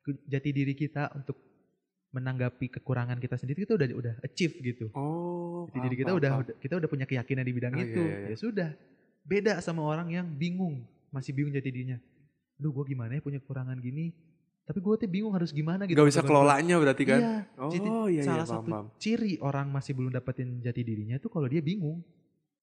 ke- 0.00 0.20
jati 0.24 0.50
diri 0.52 0.72
kita 0.72 1.08
untuk 1.12 1.36
menanggapi 2.08 2.72
kekurangan 2.72 3.16
kita 3.16 3.36
sendiri 3.36 3.62
itu 3.62 3.74
udah 3.74 3.86
udah 3.92 4.14
achieve 4.22 4.56
gitu. 4.58 4.88
oh 4.92 5.68
Jati 5.68 5.78
diri 5.84 5.96
kita 5.98 6.08
paham, 6.08 6.20
udah, 6.20 6.30
paham. 6.40 6.56
kita 6.56 6.74
udah 6.76 6.88
punya 6.88 7.04
keyakinan 7.04 7.44
di 7.44 7.52
bidang 7.52 7.72
Oh, 7.72 7.78
itu. 7.78 8.00
iya, 8.00 8.08
iya, 8.08 8.18
iya. 8.24 8.28
Ya 8.32 8.36
sudah. 8.36 8.70
Beda 9.22 9.52
sama 9.60 9.84
orang 9.84 10.08
yang 10.08 10.26
bingung, 10.26 10.80
masih 11.08 11.36
bingung 11.36 11.52
jati 11.52 11.68
dirinya. 11.68 12.00
Duh, 12.56 12.72
gua 12.72 12.82
gimana 12.82 13.12
ya 13.12 13.20
punya 13.20 13.36
kekurangan 13.38 13.76
gini? 13.78 14.16
Tapi 14.64 14.78
gue 14.78 14.94
tuh 14.96 15.08
bingung 15.08 15.32
harus 15.32 15.48
gimana 15.48 15.84
gitu. 15.84 15.96
Gak 15.96 16.08
bisa 16.08 16.20
kelolanya 16.20 16.76
berarti 16.76 17.04
kan 17.04 17.20
Iya. 17.20 17.36
oh 17.56 17.72
Jadi 17.72 17.88
iya 17.88 18.00
iya 18.10 18.22
salah 18.22 18.44
paham, 18.44 18.52
satu 18.52 18.68
paham. 18.68 18.86
ciri 18.96 19.32
orang 19.40 19.66
masih 19.68 19.92
belum 19.92 20.10
dapetin 20.10 20.48
jati 20.60 20.80
dirinya 20.82 21.16
tuh 21.16 21.28
kalau 21.28 21.44
dia 21.44 21.60
bingung. 21.60 22.04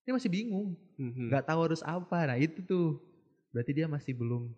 Dia 0.02 0.14
masih 0.14 0.30
bingung, 0.30 0.78
Mhm. 0.98 1.30
nggak 1.30 1.46
tahu 1.46 1.60
harus 1.66 1.82
apa. 1.82 2.30
Nah 2.30 2.38
itu 2.38 2.62
tuh 2.62 3.02
berarti 3.50 3.74
dia 3.74 3.86
masih 3.86 4.14
belum 4.14 4.54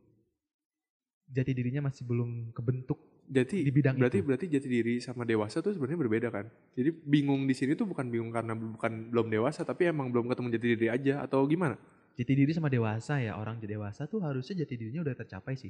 jati 1.28 1.52
dirinya 1.52 1.88
masih 1.88 2.04
belum 2.04 2.52
kebentuk 2.52 3.00
jadi 3.28 3.68
di 3.68 3.72
bidang 3.76 4.00
berarti 4.00 4.20
itu. 4.20 4.26
berarti 4.26 4.46
jati 4.48 4.68
diri 4.72 4.96
sama 5.04 5.28
dewasa 5.28 5.60
tuh 5.60 5.76
sebenarnya 5.76 6.00
berbeda 6.00 6.28
kan 6.32 6.48
jadi 6.74 6.96
bingung 6.96 7.44
di 7.44 7.52
sini 7.52 7.76
tuh 7.76 7.84
bukan 7.84 8.08
bingung 8.08 8.32
karena 8.32 8.56
bukan 8.56 9.12
belum 9.12 9.28
dewasa 9.28 9.68
tapi 9.68 9.92
emang 9.92 10.08
belum 10.10 10.32
ketemu 10.32 10.48
jati 10.56 10.68
diri 10.80 10.88
aja 10.88 11.22
atau 11.28 11.44
gimana 11.44 11.76
Jati 12.18 12.34
diri 12.34 12.50
sama 12.50 12.66
dewasa 12.66 13.22
ya 13.22 13.38
orang 13.38 13.62
dewasa 13.62 14.10
tuh 14.10 14.18
harusnya 14.26 14.66
jati 14.66 14.74
dirinya 14.74 15.06
udah 15.06 15.14
tercapai 15.22 15.54
sih, 15.54 15.70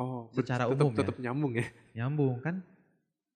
oh 0.00 0.32
Secara 0.32 0.64
tetap, 0.64 0.80
umum 0.80 0.92
ya. 0.96 0.98
tetap 1.04 1.16
nyambung 1.20 1.52
ya 1.60 1.66
nyambung 1.92 2.40
kan. 2.40 2.64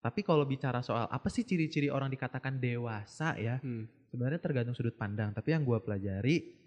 Tapi 0.00 0.25
kalau 0.25 0.49
bicara 0.49 0.80
soal 0.80 1.12
apa 1.12 1.28
sih 1.28 1.44
ciri-ciri 1.44 1.92
orang 1.92 2.08
dikatakan 2.08 2.56
dewasa 2.56 3.37
ya, 3.37 3.61
Hmm. 3.61 3.84
sebenarnya 4.08 4.40
tergantung 4.40 4.72
sudut 4.72 4.96
pandang. 4.96 5.37
Tapi 5.37 5.52
yang 5.52 5.61
gua 5.61 5.84
pelajari 5.84 6.62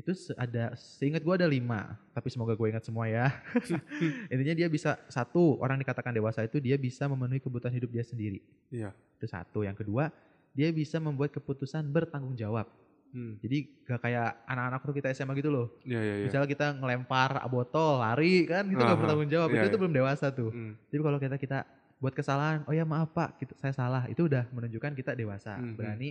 itu 0.00 0.16
ada, 0.34 0.72
seingat 0.80 1.20
gua 1.20 1.36
ada 1.36 1.44
lima. 1.44 1.94
Tapi 2.16 2.32
semoga 2.32 2.56
gue 2.56 2.66
ingat 2.72 2.84
semua 2.88 3.04
ya. 3.06 3.28
Intinya 4.32 4.54
dia 4.56 4.68
bisa 4.72 4.96
satu 5.12 5.60
orang 5.60 5.76
dikatakan 5.76 6.16
dewasa 6.16 6.40
itu 6.42 6.56
dia 6.56 6.80
bisa 6.80 7.04
memenuhi 7.04 7.38
kebutuhan 7.38 7.76
hidup 7.76 7.92
dia 7.92 8.04
sendiri. 8.04 8.40
Iya. 8.72 8.96
Itu 9.20 9.28
satu. 9.28 9.62
Yang 9.62 9.84
kedua 9.84 10.08
dia 10.56 10.72
bisa 10.74 10.98
membuat 10.98 11.30
keputusan 11.30 11.84
bertanggung 11.92 12.34
jawab. 12.34 12.66
Hmm. 13.10 13.42
Jadi 13.42 13.66
gak 13.86 14.06
kayak 14.06 14.38
anak-anak 14.46 14.80
kita 14.94 15.08
SMA 15.14 15.34
gitu 15.38 15.50
loh. 15.50 15.66
Iya 15.82 15.98
iya 16.00 16.14
iya. 16.22 16.24
Misalnya 16.30 16.48
kita 16.48 16.66
ngelempar 16.78 17.42
botol, 17.50 17.98
lari 17.98 18.46
kan, 18.46 18.70
itu 18.70 18.78
gak 18.78 18.86
Aha, 18.86 18.98
bertanggung 19.02 19.30
jawab. 19.30 19.48
iya, 19.50 19.66
itu, 19.66 19.66
itu 19.66 19.76
iya. 19.76 19.82
belum 19.82 19.94
dewasa 19.94 20.26
tuh. 20.30 20.50
Hmm. 20.54 20.72
Tapi 20.78 21.02
kalau 21.02 21.18
kita 21.18 21.36
kita 21.36 21.58
buat 22.00 22.14
kesalahan, 22.14 22.62
oh 22.64 22.72
ya 22.72 22.86
maaf 22.86 23.10
pak, 23.12 23.36
gitu, 23.42 23.52
saya 23.58 23.74
salah. 23.74 24.06
Itu 24.06 24.30
udah 24.30 24.46
menunjukkan 24.54 24.94
kita 24.96 25.12
dewasa, 25.18 25.58
Mhm. 25.58 25.74
berani 25.76 26.08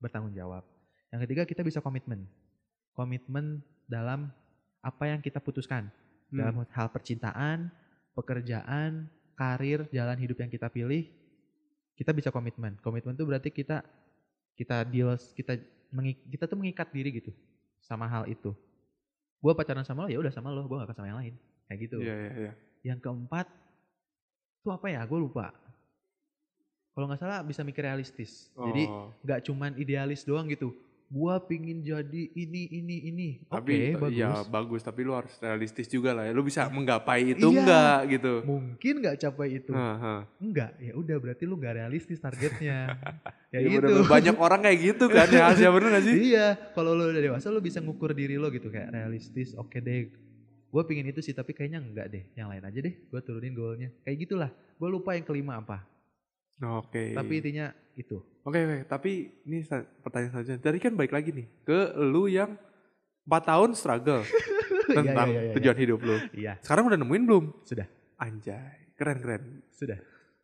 bertanggung 0.00 0.32
jawab. 0.34 0.64
Yang 1.12 1.20
ketiga 1.28 1.42
kita 1.46 1.62
bisa 1.62 1.78
komitmen, 1.84 2.24
komitmen 2.92 3.60
dalam 3.86 4.30
apa 4.80 5.04
yang 5.06 5.20
kita 5.20 5.38
putuskan 5.38 5.88
Hmm. 6.30 6.38
dalam 6.38 6.54
hal 6.62 6.86
percintaan, 6.94 7.74
pekerjaan, 8.14 9.10
karir, 9.34 9.90
jalan 9.90 10.14
hidup 10.14 10.38
yang 10.38 10.46
kita 10.46 10.70
pilih, 10.70 11.10
kita 11.98 12.14
bisa 12.14 12.30
komitmen. 12.30 12.78
Komitmen 12.78 13.18
itu 13.18 13.26
berarti 13.26 13.50
kita 13.50 13.82
kita 14.54 14.86
deal, 14.86 15.18
kita 15.34 15.58
kita 16.30 16.44
tuh 16.46 16.54
mengikat 16.54 16.86
diri 16.94 17.10
gitu 17.18 17.34
sama 17.82 18.06
hal 18.06 18.30
itu. 18.30 18.54
Gue 19.42 19.52
pacaran 19.58 19.82
sama 19.82 20.06
lo 20.06 20.08
ya 20.12 20.22
udah 20.22 20.30
sama 20.30 20.54
lo, 20.54 20.62
gue 20.70 20.76
gak 20.78 20.86
akan 20.86 20.96
sama 21.02 21.08
yang 21.10 21.18
lain, 21.18 21.34
kayak 21.66 21.78
gitu. 21.88 21.96
Iya 21.98 22.14
iya 22.14 22.32
iya. 22.38 22.52
Yang 22.94 22.98
keempat 23.02 23.46
itu 24.62 24.68
apa 24.70 24.86
ya? 24.86 25.02
Gue 25.08 25.18
lupa. 25.18 25.50
Kalau 26.94 27.06
nggak 27.10 27.20
salah 27.22 27.40
bisa 27.42 27.64
mikir 27.64 27.82
realistis. 27.82 28.52
Jadi 28.54 28.84
Oh. 28.86 29.10
nggak 29.24 29.40
cuman 29.50 29.72
idealis 29.74 30.22
doang 30.22 30.46
gitu. 30.46 30.70
Gua 31.10 31.42
pingin 31.42 31.82
jadi 31.82 32.22
ini 32.30 32.70
ini 32.70 32.96
ini. 33.04 33.28
tapi 33.44 33.90
Oke, 33.90 33.98
bagus. 33.98 34.14
iya 34.14 34.30
bagus 34.46 34.80
tapi 34.80 35.02
lu 35.02 35.10
harus 35.10 35.34
realistis 35.36 35.84
juga 35.84 36.14
lah 36.14 36.22
ya. 36.22 36.30
Lu 36.30 36.40
bisa 36.40 36.70
menggapai 36.70 37.34
itu 37.34 37.50
Iya. 37.50 37.58
enggak 37.58 37.98
gitu. 38.08 38.32
Mungkin 38.46 38.94
nggak 39.02 39.16
capai 39.18 39.58
itu. 39.58 39.74
Heeh. 39.74 40.18
Enggak, 40.38 40.70
ya 40.78 40.92
udah 40.94 41.16
berarti 41.18 41.44
lu 41.44 41.58
nggak 41.58 41.74
realistis 41.76 42.16
targetnya. 42.16 42.94
ya 43.52 43.58
Iya, 43.58 43.82
itu. 43.82 44.06
Banyak 44.06 44.36
orang 44.38 44.62
kayak 44.62 44.78
gitu 44.80 45.04
kan 45.06 45.26
ya 45.28 45.50
Asia 45.50 45.68
bener 45.68 45.90
gak 45.92 46.06
sih? 46.06 46.14
iya, 46.30 46.54
kalau 46.70 46.94
lu 46.94 47.02
udah 47.04 47.18
dewasa 47.20 47.50
lu 47.50 47.58
bisa 47.58 47.82
ngukur 47.82 48.14
diri 48.14 48.38
lo 48.38 48.46
gitu 48.48 48.70
kayak 48.70 48.94
realistis. 48.94 49.58
Oke 49.58 49.82
deh. 49.82 50.14
Gue 50.70 50.82
pingin 50.86 51.02
itu 51.04 51.18
sih 51.18 51.34
tapi 51.34 51.50
kayaknya 51.50 51.82
enggak 51.82 52.06
deh. 52.06 52.22
Yang 52.32 52.48
lain 52.48 52.62
aja 52.62 52.78
deh. 52.80 52.94
Gue 53.10 53.18
turunin 53.20 53.50
goalnya. 53.50 53.90
Kayak 54.00 54.16
gitulah. 54.24 54.50
Gue 54.78 54.86
lupa 54.88 55.18
yang 55.18 55.26
kelima 55.26 55.58
apa. 55.58 55.82
Oke. 56.60 57.16
Tapi 57.16 57.32
intinya 57.40 57.72
itu. 57.96 58.20
Oke, 58.44 58.58
oke, 58.64 58.76
tapi 58.88 59.32
ini 59.48 59.64
pertanyaan 60.04 60.32
selanjutnya. 60.32 60.60
Tadi 60.60 60.78
kan 60.80 60.92
baik 60.96 61.12
lagi 61.12 61.30
nih 61.32 61.46
ke 61.64 61.96
lu 62.00 62.28
yang 62.28 62.56
4 63.24 63.50
tahun 63.50 63.70
struggle 63.76 64.24
tentang 64.98 65.28
iya, 65.28 65.40
iya, 65.40 65.48
iya. 65.52 65.54
tujuan 65.56 65.76
hidup 65.76 66.00
lu. 66.00 66.16
Iya, 66.32 66.52
Sekarang 66.64 66.88
udah 66.88 66.98
nemuin 67.00 67.24
belum? 67.28 67.44
sudah. 67.64 67.86
Anjay, 68.20 68.92
keren 68.96 69.18
keren. 69.20 69.42
Sudah. 69.72 69.96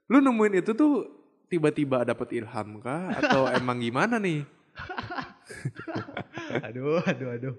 Lu 0.09 0.20
nemuin 0.20 0.64
itu 0.64 0.72
tuh 0.72 1.05
tiba-tiba 1.52 2.05
dapet 2.05 2.33
ilham 2.37 2.81
kah 2.81 3.12
atau 3.16 3.48
emang 3.59 3.81
gimana 3.81 4.16
nih? 4.16 4.44
aduh, 6.66 7.00
aduh, 7.05 7.29
aduh. 7.37 7.55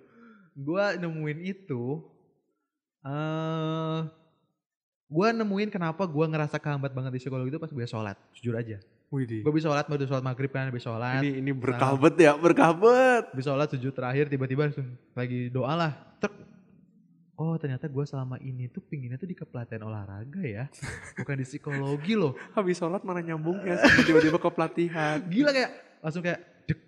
Gua 0.58 0.98
nemuin 0.98 1.39
itu 1.46 2.02
eh 3.06 4.00
gua 5.08 5.32
nemuin 5.32 5.72
kenapa 5.72 6.04
gua 6.04 6.28
ngerasa 6.28 6.60
kehambat 6.60 6.91
banget 6.91 7.12
di 7.15 7.20
psikologi 7.24 7.50
itu 7.52 7.60
pas 7.60 7.72
gue 7.72 7.86
sholat, 7.88 8.15
jujur 8.36 8.56
aja. 8.60 8.78
Widih. 9.08 9.39
Gue 9.39 9.56
bisa 9.56 9.72
sholat, 9.72 9.88
baru 9.88 10.04
sholat 10.04 10.20
maghrib 10.20 10.52
kan, 10.52 10.67
habis 10.67 10.84
sholat. 10.84 11.24
Ini 11.24 11.39
ini 11.39 11.52
berkabet 11.56 12.20
ya, 12.20 12.36
berkabet. 12.36 13.32
Habis 13.32 13.46
sholat 13.48 13.67
sujud 13.72 13.96
terakhir, 13.96 14.28
tiba-tiba 14.28 14.67
langsung 14.67 15.00
lagi 15.15 15.48
doa 15.48 15.74
lah. 15.80 15.91
Tek. 16.20 16.36
Oh 17.39 17.56
ternyata 17.56 17.88
gua 17.88 18.04
selama 18.04 18.36
ini 18.43 18.67
tuh 18.67 18.84
pinginnya 18.84 19.15
tuh 19.15 19.32
di 19.32 19.38
kepelatihan 19.38 19.88
olahraga 19.88 20.43
ya. 20.43 20.67
Bukan 21.24 21.39
di 21.39 21.48
psikologi 21.48 22.20
loh. 22.20 22.36
Habis 22.52 22.84
sholat 22.84 23.08
mana 23.08 23.24
nyambungnya 23.24 23.80
sama 23.80 24.04
tiba-tiba 24.04 24.43
ke 24.43 24.50
pelatihan. 24.52 25.24
Gila 25.32 25.56
kayak, 25.56 25.72
langsung 26.04 26.20
kayak, 26.20 26.43
dek. 26.67 26.80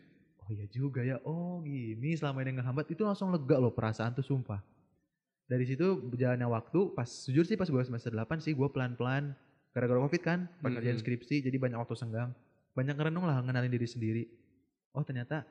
Oh 0.44 0.50
iya 0.52 0.66
juga 0.68 1.00
ya, 1.08 1.24
oh 1.24 1.64
gini 1.64 2.20
selama 2.20 2.44
ini 2.44 2.60
ngehambat. 2.60 2.92
Itu 2.92 3.08
langsung 3.08 3.32
lega 3.32 3.56
loh 3.56 3.72
perasaan 3.72 4.12
tuh 4.12 4.28
sumpah. 4.28 4.60
Dari 5.50 5.66
situ 5.66 5.98
berjalannya 5.98 6.46
waktu, 6.46 6.94
pas 6.94 7.10
jujur 7.26 7.42
sih 7.42 7.58
pas 7.58 7.66
gue 7.66 7.82
semester 7.82 8.14
8 8.14 8.38
sih 8.38 8.54
gue 8.54 8.70
pelan-pelan. 8.70 9.34
Gara-gara 9.74 9.98
covid 9.98 10.22
kan, 10.22 10.40
pengerjaan 10.62 10.98
Mm-mm. 10.98 11.06
skripsi 11.06 11.42
jadi 11.42 11.58
banyak 11.58 11.78
waktu 11.78 11.98
senggang. 11.98 12.30
Banyak 12.78 12.94
ngerenung 12.94 13.26
lah 13.26 13.42
ngenalin 13.42 13.70
diri 13.70 13.88
sendiri. 13.90 14.24
Oh 14.94 15.02
ternyata 15.02 15.42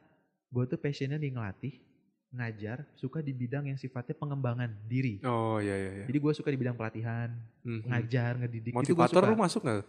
gue 0.48 0.64
tuh 0.64 0.78
passionnya 0.78 1.18
di 1.18 1.34
ngelatih, 1.34 1.82
ngajar, 2.30 2.87
suka 2.94 3.18
di 3.18 3.34
bidang 3.34 3.66
yang 3.66 3.78
sifatnya 3.78 4.14
pengembangan 4.14 4.70
diri. 4.87 5.18
Oh 5.26 5.58
iya 5.58 5.74
iya 5.74 5.90
iya. 5.92 6.04
Jadi 6.06 6.18
gue 6.18 6.32
suka 6.32 6.48
di 6.48 6.58
bidang 6.58 6.78
pelatihan, 6.78 7.34
Mhm. 7.66 7.82
ngajar, 7.90 8.32
ngedidik. 8.38 8.72
Motivator 8.72 9.22
lu 9.26 9.34
masuk 9.34 9.66
gak? 9.66 9.82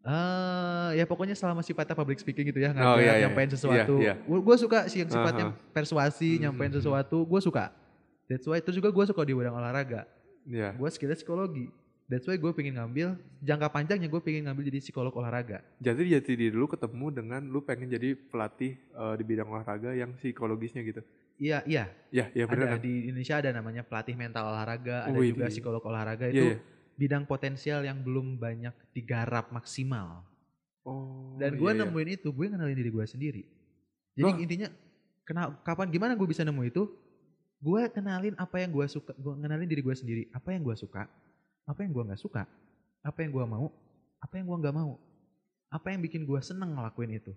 Eh, 0.00 0.90
ya 0.96 1.04
pokoknya 1.04 1.36
selama 1.36 1.60
sifatnya 1.60 1.92
public 1.92 2.16
speaking 2.16 2.48
gitu 2.48 2.56
ya, 2.56 2.72
Oh, 2.72 2.96
ngajar, 2.96 3.04
iya, 3.04 3.12
iya. 3.12 3.28
nyampein 3.28 3.52
sesuatu. 3.52 4.00
Iya, 4.00 4.16
Gue 4.24 4.56
suka 4.56 4.88
sih 4.88 5.04
yang 5.04 5.12
sifatnya 5.12 5.52
Aha. 5.52 5.56
persuasi, 5.76 6.40
Hmm, 6.40 6.48
nyampein 6.48 6.72
hmm, 6.72 6.80
hmm. 6.80 6.80
sesuatu, 6.80 7.18
gue 7.20 7.40
suka. 7.44 7.68
That's 8.30 8.46
why 8.46 8.62
itu 8.62 8.70
juga 8.70 8.94
gue 8.94 9.04
suka 9.10 9.26
di 9.26 9.34
bidang 9.34 9.58
olahraga. 9.58 10.06
Iya. 10.46 10.70
Gue 10.78 10.86
skillnya 10.94 11.18
psikologi. 11.18 11.66
That's 12.06 12.26
why 12.30 12.38
gue 12.38 12.50
pengen 12.54 12.78
ngambil, 12.78 13.18
jangka 13.42 13.70
panjangnya 13.70 14.06
gue 14.06 14.22
pengen 14.22 14.46
ngambil 14.46 14.70
jadi 14.70 14.78
psikolog 14.82 15.10
olahraga. 15.14 15.66
Jadi 15.82 16.14
jati 16.14 16.38
diri 16.38 16.54
lu 16.54 16.70
ketemu 16.70 17.10
dengan 17.10 17.42
lu 17.42 17.62
pengen 17.62 17.90
jadi 17.90 18.14
pelatih 18.14 18.78
eh, 18.78 19.14
di 19.18 19.24
bidang 19.26 19.50
olahraga 19.50 19.90
yang 19.94 20.14
psikologisnya 20.14 20.86
gitu. 20.86 21.02
Iya, 21.38 21.62
iya. 21.66 21.90
Ya, 22.14 22.30
ya 22.30 22.44
bener 22.46 22.70
ada 22.70 22.78
kan? 22.78 22.86
di 22.86 23.10
Indonesia 23.10 23.34
ada 23.38 23.50
namanya 23.50 23.82
pelatih 23.82 24.14
mental 24.14 24.46
olahraga, 24.46 25.10
ada 25.10 25.18
Wih, 25.18 25.34
juga 25.34 25.50
di- 25.50 25.54
psikolog 25.54 25.82
olahraga 25.82 26.26
Iya, 26.28 26.34
itu 26.34 26.44
iya. 26.54 26.56
bidang 26.98 27.24
potensial 27.26 27.80
yang 27.82 27.98
belum 28.02 28.38
banyak 28.38 28.74
digarap 28.94 29.50
maksimal. 29.50 30.22
Oh. 30.86 31.34
Dan 31.38 31.58
gue 31.58 31.70
iya, 31.70 31.78
iya. 31.78 31.86
nemuin 31.86 32.10
itu, 32.20 32.28
gue 32.30 32.46
kenalin 32.46 32.76
diri 32.78 32.90
gue 32.90 33.06
sendiri. 33.06 33.42
Jadi 34.18 34.30
Loh. 34.34 34.38
intinya, 34.38 34.68
kena, 35.22 35.42
kapan 35.62 35.88
gimana 35.88 36.12
gue 36.18 36.28
bisa 36.28 36.42
nemu 36.42 36.62
itu? 36.66 36.90
Gue 37.60 37.92
kenalin 37.92 38.32
apa 38.40 38.56
yang 38.56 38.72
gue 38.72 38.86
suka, 38.88 39.12
gue 39.12 39.32
kenalin 39.36 39.68
diri 39.68 39.84
gue 39.84 39.92
sendiri. 39.92 40.22
Apa 40.32 40.56
yang 40.56 40.64
gue 40.64 40.72
suka, 40.80 41.04
apa 41.68 41.78
yang 41.84 41.92
gue 41.92 42.02
nggak 42.08 42.20
suka, 42.20 42.48
apa 43.04 43.18
yang 43.20 43.30
gue 43.36 43.44
mau, 43.44 43.68
apa 44.20 44.32
yang 44.40 44.48
gue 44.48 44.58
nggak 44.64 44.76
mau, 44.76 44.96
apa 45.68 45.86
yang 45.92 46.00
bikin 46.00 46.24
gue 46.24 46.40
seneng 46.40 46.72
ngelakuin 46.72 47.20
itu, 47.20 47.32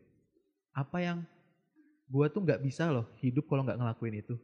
apa 0.72 0.98
yang 1.04 1.18
gue 2.08 2.26
tuh 2.32 2.40
nggak 2.40 2.64
bisa 2.64 2.88
loh 2.88 3.12
hidup 3.20 3.46
kalau 3.52 3.68
nggak 3.68 3.76
ngelakuin 3.76 4.24
itu. 4.24 4.36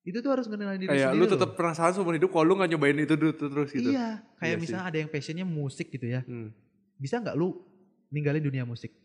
Itu 0.00 0.24
tuh 0.24 0.32
harus 0.32 0.48
kenalin 0.48 0.80
diri 0.80 0.88
Kayak 0.88 1.12
sendiri 1.12 1.20
lu 1.20 1.26
tetap 1.28 1.50
penasaran 1.60 1.92
seumur 1.92 2.16
hidup 2.16 2.32
kalau 2.32 2.44
lu 2.48 2.56
gak 2.56 2.72
nyobain 2.72 2.96
itu 2.96 3.14
dulu 3.20 3.36
terus 3.36 3.68
gitu. 3.68 3.92
Iya, 3.92 4.24
kayak 4.40 4.48
Iya 4.48 4.56
sih. 4.56 4.62
misalnya 4.64 4.84
ada 4.88 4.96
yang 4.96 5.10
passionnya 5.12 5.44
musik 5.44 5.92
gitu 5.92 6.08
ya. 6.08 6.24
Hmm. 6.24 6.56
Bisa 6.96 7.20
nggak 7.20 7.36
lu 7.36 7.60
ninggalin 8.08 8.40
dunia 8.40 8.64
musik? 8.64 8.96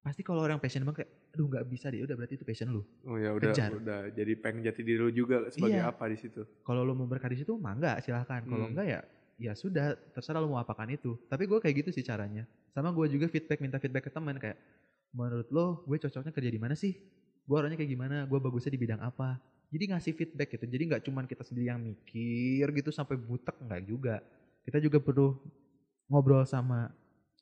Pasti 0.00 0.24
kalau 0.24 0.40
orang 0.40 0.56
passion 0.56 0.88
banget 0.88 1.04
kayak, 1.04 1.12
aduh 1.36 1.46
nggak 1.46 1.68
bisa 1.68 1.92
deh, 1.92 2.00
udah 2.00 2.16
berarti 2.16 2.34
itu 2.34 2.42
passion 2.42 2.72
lu. 2.72 2.80
Oh 3.04 3.14
ya 3.14 3.30
udah 3.30 3.52
Kejar. 3.52 3.70
udah 3.70 4.00
jadi 4.08 4.32
pengen 4.34 4.64
jati 4.64 4.80
diri 4.80 4.96
lu 4.96 5.12
juga 5.12 5.44
sebagai 5.46 5.76
Iya. 5.76 5.92
apa 5.92 6.08
di 6.08 6.16
situ. 6.16 6.48
Kalau 6.62 6.80
lu 6.80 6.96
mau 6.96 7.04
berkarya 7.04 7.36
di 7.36 7.44
situ, 7.44 7.52
mangga 7.54 8.00
silahkan. 8.00 8.40
Kalau 8.40 8.64
Hmm. 8.64 8.72
enggak 8.72 8.86
ya, 8.88 9.00
ya 9.36 9.52
sudah, 9.52 9.84
terserah 10.10 10.40
lu 10.40 10.48
mau 10.48 10.56
apakan 10.56 10.88
itu. 10.88 11.20
Tapi 11.22 11.44
gue 11.44 11.60
kayak 11.60 11.84
gitu 11.84 11.90
sih 11.92 12.00
caranya. 12.00 12.48
Sama 12.72 12.88
gue 12.90 13.04
juga 13.06 13.28
feedback, 13.28 13.60
minta 13.60 13.76
feedback 13.76 14.08
ke 14.08 14.10
teman 14.10 14.34
kayak, 14.34 14.56
menurut 15.12 15.48
lo 15.50 15.66
gue 15.82 15.96
cocoknya 15.98 16.28
kerja 16.30 16.48
di 16.48 16.56
mana 16.56 16.72
sih 16.72 16.92
gue 17.42 17.54
orangnya 17.54 17.76
kayak 17.76 17.88
gimana 17.88 18.16
gue 18.22 18.36
bagusnya 18.36 18.68
di 18.68 18.76
bidang 18.76 18.98
apa 18.98 19.38
jadi 19.66 19.94
ngasih 19.94 20.12
feedback 20.12 20.50
gitu 20.50 20.66
jadi 20.66 20.82
nggak 20.84 21.02
cuman 21.04 21.24
kita 21.24 21.40
sendiri 21.40 21.70
yang 21.70 21.78
mikir 21.78 22.68
gitu 22.74 22.90
sampai 22.90 23.14
butek 23.14 23.54
nggak 23.56 23.82
juga 23.82 24.20
kita 24.62 24.76
juga 24.76 24.98
perlu 24.98 25.38
ngobrol 26.06 26.42
sama 26.42 26.90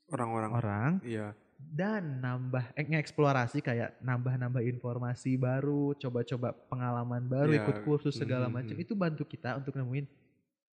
Orang-orang. 0.07 0.51
orang 0.53 0.91
Iya. 1.01 1.33
Dan 1.67 2.21
nambah 2.21 2.73
eh, 2.73 2.85
ngeksplorasi 2.85 3.59
kayak 3.59 3.97
nambah-nambah 4.01 4.61
informasi 4.63 5.35
baru 5.35 5.95
coba-coba 5.95 6.53
pengalaman 6.69 7.25
baru 7.25 7.51
Iya, 7.51 7.63
ikut 7.63 7.77
kursus 7.83 8.15
segala 8.15 8.47
mhm, 8.47 8.55
macam 8.55 8.75
mhm. 8.75 8.85
itu 8.85 8.93
bantu 8.93 9.23
kita 9.25 9.57
untuk 9.57 9.73
nemuin 9.73 10.05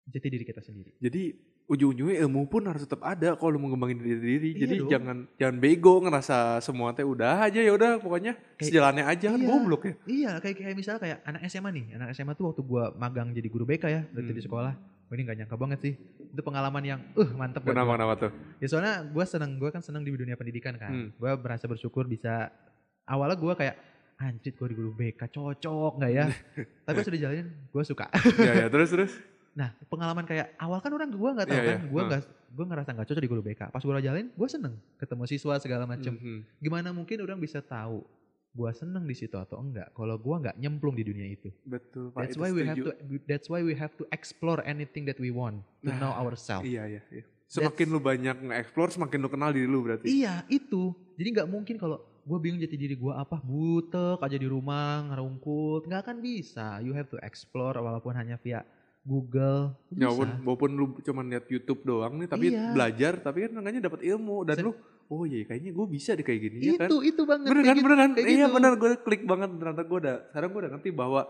jati 0.06 0.26
diri 0.26 0.42
kita 0.42 0.58
sendiri 0.58 0.90
Jadi 0.98 1.22
ujung-ujungnya 1.70 2.18
ilmu 2.26 2.50
pun 2.50 2.66
harus 2.66 2.82
tetap 2.82 2.98
ada 3.00 3.38
kalau 3.38 3.54
lu 3.54 3.62
mau 3.62 3.70
ngembangin 3.70 4.02
diri 4.02 4.18
diri. 4.18 4.48
Iya 4.50 4.60
Jadi 4.66 4.74
dong. 4.74 4.90
jangan 4.90 5.16
jangan 5.38 5.56
bego 5.56 6.02
ngerasa 6.02 6.58
semua 6.58 6.90
teh 6.90 7.06
udah 7.06 7.46
aja 7.46 7.62
ya 7.62 7.70
udah 7.70 8.02
pokoknya 8.02 8.34
Kayak- 8.58 8.66
sejalannya 8.66 9.04
aja 9.06 9.26
kan 9.30 9.38
Iya. 9.38 9.46
goblok 9.46 9.82
ya. 9.86 9.94
Iya, 10.02 10.30
kayak 10.42 10.56
kayak 10.58 10.74
misalnya 10.74 10.98
kayak 10.98 11.18
anak 11.22 11.40
SMA 11.46 11.70
nih. 11.70 11.84
Anak 11.94 12.08
SMA 12.10 12.34
tuh 12.34 12.50
waktu 12.50 12.66
gua 12.66 12.90
magang 12.92 13.30
jadi 13.30 13.46
guru 13.46 13.62
BK 13.62 13.84
ya, 13.86 14.02
dari 14.04 14.26
di 14.28 14.42
Hmm. 14.42 14.46
sekolah. 14.50 14.74
Wah, 15.10 15.18
ini 15.18 15.26
gak 15.26 15.36
nyangka 15.36 15.56
banget 15.58 15.78
sih. 15.82 15.94
Itu 16.30 16.38
pengalaman 16.40 16.78
yang 16.80 17.00
uh 17.12 17.30
mantep 17.34 17.66
Kenapa 17.66 17.98
kenapa 17.98 18.14
tuh? 18.16 18.30
Ya 18.62 18.70
soalnya 18.70 19.02
gua 19.04 19.26
seneng, 19.26 19.58
gua 19.58 19.68
kan 19.68 19.82
seneng 19.82 20.06
di 20.06 20.14
dunia 20.14 20.38
pendidikan 20.38 20.78
kan. 20.78 20.86
Hmm. 20.88 21.08
Gua 21.18 21.34
merasa 21.34 21.66
bersyukur 21.66 22.06
bisa 22.06 22.54
awalnya 23.02 23.34
gua 23.34 23.58
kayak 23.58 23.74
anjir 24.16 24.54
gua 24.54 24.70
di 24.70 24.76
guru 24.78 24.94
BK 24.94 25.18
cocok 25.26 25.98
nggak 25.98 26.12
ya? 26.14 26.30
Tapi 26.86 26.94
pas 26.94 27.02
udah 27.04 27.20
jalanin 27.20 27.46
gua 27.68 27.82
suka. 27.82 28.06
ya 28.38 28.52
ya 28.54 28.66
terus 28.70 28.88
terus. 28.88 29.12
Nah, 29.50 29.74
pengalaman 29.90 30.22
kayak 30.22 30.54
awal 30.56 30.78
kan 30.78 30.94
orang 30.94 31.10
gua 31.10 31.34
nggak 31.34 31.48
tahu 31.48 31.58
Iya, 31.58 31.66
kan, 31.66 31.80
gua 31.90 32.00
Hmm. 32.00 32.08
nggak 32.08 32.20
gua 32.50 32.64
ngerasa 32.70 32.88
nggak 32.94 33.06
cocok 33.10 33.22
di 33.26 33.30
guru 33.34 33.42
BK. 33.42 33.60
Pas 33.66 33.82
gua 33.82 33.98
jalanin, 33.98 34.30
gua 34.38 34.46
seneng 34.46 34.74
ketemu 34.94 35.22
siswa 35.26 35.58
segala 35.58 35.90
macem. 35.90 36.14
Mhm. 36.14 36.40
Gimana 36.62 36.94
mungkin 36.94 37.18
orang 37.18 37.42
bisa 37.42 37.58
tahu 37.58 38.06
gua 38.50 38.74
seneng 38.74 39.06
di 39.06 39.14
situ 39.14 39.34
atau 39.34 39.58
enggak 39.58 39.94
kalau 39.94 40.18
gua 40.18 40.42
nggak 40.42 40.58
nyemplung 40.58 40.94
di 40.94 41.06
dunia 41.06 41.26
itu. 41.26 41.54
Betul 41.62 42.10
Pak. 42.10 42.26
That's 42.26 42.36
why 42.36 42.50
we 42.50 42.62
have 42.66 42.78
to 42.78 42.92
that's 43.24 43.46
why 43.46 43.60
we 43.62 43.74
have 43.74 43.94
to 43.94 44.04
explore 44.10 44.58
anything 44.62 45.06
that 45.06 45.16
we 45.16 45.30
want 45.30 45.62
to 45.80 45.90
Nah, 45.90 45.98
know 45.98 46.12
ourselves. 46.12 46.66
Iya 46.66 46.98
iya 46.98 47.02
iya. 47.10 47.24
Semakin 47.46 47.86
lu 47.90 47.98
banyak 47.98 48.46
nge-explore 48.46 48.94
semakin 48.94 49.18
lu 49.18 49.26
kenal 49.26 49.50
diri 49.50 49.66
lu 49.66 49.82
berarti. 49.82 50.06
Iya, 50.06 50.46
itu. 50.46 50.94
Jadi 51.18 51.28
nggak 51.34 51.48
mungkin 51.50 51.74
kalau 51.76 51.98
gue 52.22 52.38
bingung 52.38 52.62
jati 52.62 52.78
diri 52.78 52.94
gue 52.94 53.10
apa, 53.10 53.42
butek 53.42 54.22
aja 54.22 54.38
di 54.38 54.46
rumah, 54.46 55.02
ngerungkut, 55.10 55.82
nggak 55.82 56.00
akan 56.06 56.16
bisa. 56.22 56.78
You 56.78 56.94
have 56.94 57.10
to 57.10 57.18
explore 57.18 57.74
walaupun 57.74 58.14
hanya 58.14 58.38
via 58.38 58.62
Google. 59.02 59.74
Ya 59.90 60.06
walaupun, 60.06 60.28
walaupun 60.46 60.70
lu 60.70 60.86
cuma 61.02 61.26
lihat 61.26 61.50
YouTube 61.50 61.82
doang 61.82 62.22
nih 62.22 62.28
tapi 62.30 62.54
Iya. 62.54 62.70
belajar 62.70 63.12
tapi 63.18 63.48
kan 63.48 63.52
enggaknya 63.56 63.82
dapat 63.82 64.00
ilmu 64.06 64.46
dan 64.46 64.54
Sen- 64.54 64.66
lu 64.70 64.72
oh 65.10 65.26
iya 65.26 65.42
kayaknya 65.42 65.74
gue 65.74 65.86
bisa 65.90 66.14
deh 66.14 66.22
kayak 66.22 66.40
gini 66.40 66.56
ya 66.62 66.72
kan. 66.78 66.88
itu 66.88 66.96
itu 67.02 67.22
banget. 67.26 67.46
Bener 67.50 67.64
kan 67.66 67.74
gitu- 67.76 67.84
bener 67.84 67.98
kan? 67.98 68.10
Iya 68.14 68.46
gitu. 68.46 68.54
bener 68.54 68.72
gue 68.78 68.90
klik 69.02 69.22
banget 69.26 69.48
ternyata 69.58 69.82
gue 69.82 69.98
udah 70.06 70.16
sekarang 70.30 70.48
gue 70.54 70.60
udah 70.62 70.72
ngerti 70.78 70.90
bahwa 70.94 71.20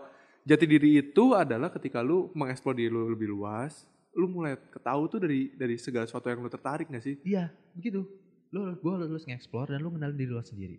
jati 0.45 0.65
diri 0.69 0.89
itu 1.01 1.25
adalah 1.33 1.69
ketika 1.73 1.99
lu 2.05 2.29
mengeksplor 2.37 2.77
diri 2.77 2.93
lu 2.93 3.09
lebih 3.09 3.33
luas, 3.33 3.85
lu 4.13 4.29
mulai 4.29 4.57
ketahui 4.69 5.09
tuh 5.09 5.19
dari 5.21 5.53
dari 5.57 5.75
segala 5.81 6.05
sesuatu 6.05 6.29
yang 6.29 6.41
lu 6.45 6.49
tertarik 6.49 6.87
gak 6.89 7.03
sih? 7.03 7.17
Iya, 7.25 7.49
begitu. 7.73 8.05
Lu 8.53 8.69
gue 8.77 8.93
lulus 9.07 9.25
nge-explore 9.25 9.73
dan 9.73 9.81
lu 9.81 9.89
kenalin 9.93 10.17
diri 10.17 10.29
lu 10.29 10.41
sendiri. 10.43 10.77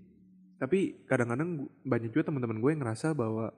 Tapi 0.63 1.07
kadang-kadang 1.11 1.67
banyak 1.83 2.15
juga 2.15 2.31
teman-teman 2.31 2.63
gue 2.63 2.71
yang 2.71 2.83
ngerasa 2.87 3.19
bahwa 3.19 3.51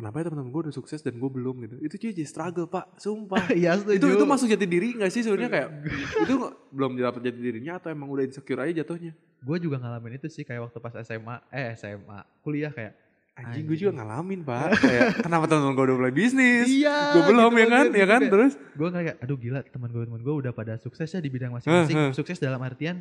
kenapa 0.00 0.16
ya 0.18 0.32
teman-teman 0.32 0.50
gue 0.50 0.62
udah 0.66 0.74
sukses 0.74 1.04
dan 1.04 1.14
gue 1.14 1.30
belum 1.30 1.54
gitu. 1.62 1.76
Itu 1.84 1.94
jadi 2.00 2.24
struggle 2.24 2.64
pak, 2.66 2.96
sumpah. 2.96 3.52
Iya, 3.60 3.76
itu 3.76 4.06
itu 4.08 4.24
masuk 4.24 4.48
jati 4.48 4.64
diri 4.64 4.96
gak 4.96 5.12
sih 5.12 5.20
sebenarnya 5.20 5.52
kayak 5.52 5.68
itu 6.24 6.32
nggak- 6.34 6.56
belum 6.72 6.90
dapet 6.96 7.20
jati 7.28 7.38
dirinya 7.38 7.76
atau 7.76 7.92
emang 7.92 8.08
udah 8.08 8.24
insecure 8.24 8.64
aja 8.64 8.80
jatuhnya? 8.80 9.12
Gue 9.44 9.56
juga 9.60 9.76
ngalamin 9.76 10.16
itu 10.16 10.32
sih 10.32 10.42
kayak 10.42 10.72
waktu 10.72 10.78
pas 10.80 10.96
SMA, 11.04 11.36
eh 11.52 11.76
SMA, 11.76 12.18
kuliah 12.40 12.72
kayak. 12.72 12.96
Anjing, 13.40 13.64
gue 13.64 13.76
juga 13.78 14.00
ngalamin 14.00 14.40
pak. 14.44 14.76
kayak 14.80 15.06
kenapa 15.24 15.44
teman-teman 15.48 15.72
gue 15.76 15.84
udah 15.88 15.96
mulai 15.96 16.12
bisnis? 16.12 16.66
Iya. 16.68 17.16
gue 17.16 17.22
belum 17.28 17.52
ya 17.54 17.66
kan, 17.68 17.86
ya 17.92 18.06
kan? 18.08 18.20
Terus 18.26 18.52
gue 18.56 18.88
kayak 18.88 19.14
aduh 19.20 19.36
gila 19.36 19.60
teman 19.64 19.88
gue 19.88 20.04
teman 20.04 20.20
gue 20.20 20.34
udah 20.44 20.52
pada 20.52 20.76
sukses 20.76 21.08
ya 21.08 21.20
di 21.20 21.30
bidang 21.32 21.52
masing-masing 21.56 22.12
sukses 22.12 22.36
dalam 22.36 22.60
artian 22.60 23.00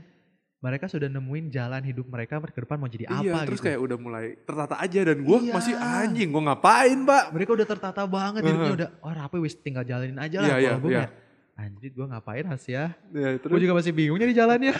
mereka 0.60 0.86
sudah 0.86 1.08
nemuin 1.08 1.46
jalan 1.50 1.82
hidup 1.82 2.04
mereka 2.06 2.36
ke 2.42 2.60
depan 2.60 2.76
mau 2.76 2.86
jadi 2.86 3.08
iya, 3.08 3.32
apa 3.32 3.48
terus 3.48 3.58
gitu 3.58 3.68
kayak 3.70 3.80
udah 3.80 3.98
mulai 3.98 4.26
tertata 4.38 4.76
aja 4.76 5.00
dan 5.06 5.18
gue 5.20 5.38
Iya. 5.40 5.54
masih 5.54 5.74
anjing 5.74 6.30
gue 6.30 6.44
ngapain 6.44 6.98
pak? 7.02 7.24
mereka 7.32 7.52
udah 7.54 7.68
tertata 7.70 8.02
banget 8.04 8.42
hidupnya 8.44 8.74
udah 8.76 8.90
oh 9.00 9.14
rapi 9.14 9.38
wis 9.38 9.56
tinggal 9.56 9.84
jalanin 9.84 10.16
aja 10.16 10.38
lah 10.38 10.48
Iya, 10.50 10.58
iya, 10.60 10.72
gue 10.76 10.90
iya. 10.90 11.00
kayak 11.02 11.12
anjir 11.56 11.92
gue 11.92 12.06
ngapain 12.06 12.46
has 12.46 12.64
ya 12.66 12.92
Ya, 13.10 13.30
gue 13.32 13.40
terus 13.40 13.56
juga 13.58 13.74
masih 13.74 13.92
bingung 13.92 14.16
nih 14.16 14.32
jalannya 14.32 14.74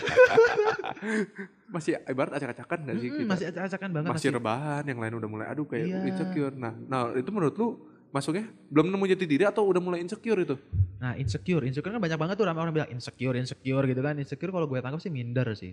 masih 1.70 2.02
ibarat 2.02 2.32
acak-acakan 2.34 2.78
gak 2.82 2.96
sih 2.98 3.08
Mm-mm, 3.08 3.18
kita? 3.20 3.30
masih 3.30 3.46
acak-acakan 3.48 3.88
banget 3.90 4.10
masih 4.10 4.30
rebahan, 4.32 4.82
yang 4.84 4.98
lain 4.98 5.14
udah 5.16 5.28
mulai 5.28 5.46
aduh 5.46 5.64
kayak 5.64 5.86
Iya. 5.86 5.98
insecure. 6.04 6.52
Nah, 6.52 6.74
nah 6.82 7.14
itu 7.14 7.30
menurut 7.30 7.54
lu 7.54 7.68
masuknya 8.10 8.44
belum 8.68 8.90
nemu 8.90 9.04
jati 9.08 9.24
diri 9.24 9.44
atau 9.44 9.62
udah 9.64 9.78
mulai 9.78 10.02
insecure 10.02 10.38
itu? 10.38 10.56
nah 10.98 11.16
insecure 11.16 11.62
insecure 11.64 11.90
kan 11.90 11.98
banyak 11.98 12.18
banget 12.18 12.34
tuh 12.36 12.44
orang-orang 12.44 12.72
bilang 12.74 12.90
insecure 12.90 13.34
insecure 13.34 13.84
gitu 13.86 14.00
kan 14.00 14.14
insecure 14.16 14.50
kalau 14.50 14.66
gue 14.66 14.78
tangkap 14.78 15.00
sih 15.00 15.08
minder 15.08 15.48
sih 15.54 15.72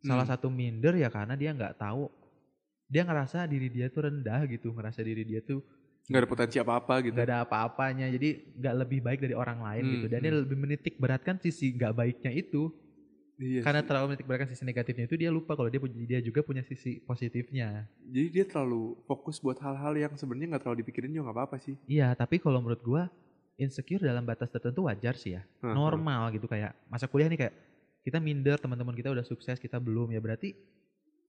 salah 0.00 0.24
Hmm. 0.24 0.32
satu 0.32 0.48
minder 0.48 0.96
ya 0.96 1.08
karena 1.08 1.32
dia 1.32 1.52
nggak 1.52 1.76
tahu 1.76 2.08
dia 2.84 3.04
ngerasa 3.04 3.46
diri 3.46 3.68
dia 3.68 3.86
tuh 3.86 4.04
rendah 4.04 4.44
gitu 4.46 4.72
ngerasa 4.72 5.00
diri 5.00 5.22
dia 5.22 5.40
tuh 5.40 5.62
Nggak 6.10 6.26
ada 6.26 6.28
potensi 6.28 6.56
apa-apa 6.58 6.94
gitu. 7.06 7.14
nggak 7.14 7.26
ada 7.28 7.38
apa-apanya 7.46 8.10
jadi 8.10 8.28
nggak 8.58 8.74
lebih 8.82 8.98
baik 8.98 9.20
dari 9.22 9.34
orang 9.36 9.62
lain 9.62 9.82
Hmm, 9.84 9.92
gitu 9.94 10.06
dan 10.10 10.18
dia 10.20 10.32
hmm. 10.32 10.40
lebih 10.42 10.56
menitik 10.58 10.94
beratkan 10.98 11.38
sisi 11.38 11.70
nggak 11.70 11.92
baiknya 11.94 12.32
itu 12.34 12.72
Iya. 13.40 13.64
karena 13.64 13.80
sih. 13.80 13.88
terlalu 13.88 14.04
menitik 14.12 14.26
beratkan 14.28 14.48
sisi 14.52 14.62
negatifnya 14.62 15.04
itu 15.08 15.16
dia 15.16 15.32
lupa 15.32 15.56
kalau 15.56 15.72
dia 15.72 15.80
punya 15.80 15.96
dia 16.04 16.20
juga 16.20 16.44
punya 16.44 16.60
sisi 16.60 17.00
positifnya 17.00 17.88
Jadi 18.04 18.28
dia 18.28 18.44
terlalu 18.44 19.00
fokus 19.08 19.40
buat 19.40 19.56
hal-hal 19.56 19.96
yang 19.96 20.12
sebenarnya 20.12 20.52
nggak 20.52 20.62
terlalu 20.62 20.78
dipikirin 20.84 21.08
juga 21.08 21.32
nggak 21.32 21.36
apa-apa 21.40 21.56
sih. 21.56 21.72
iya 21.88 22.12
tapi 22.12 22.36
kalau 22.36 22.60
menurut 22.60 22.84
gua 22.84 23.02
insecure 23.56 24.04
dalam 24.04 24.28
batas 24.28 24.52
tertentu 24.52 24.84
wajar 24.84 25.16
sih 25.16 25.40
ya 25.40 25.42
Hah, 25.64 25.72
normal 25.72 26.36
gitu 26.36 26.44
kayak 26.44 26.76
masa 26.86 27.08
kuliah 27.08 27.32
nih 27.32 27.48
kayak 27.48 27.54
kita 28.04 28.20
minder 28.20 28.56
teman-teman 28.56 28.92
kita 28.92 29.08
udah 29.08 29.24
sukses 29.24 29.56
kita 29.56 29.80
belum 29.80 30.12
ya 30.12 30.20
berarti 30.20 30.52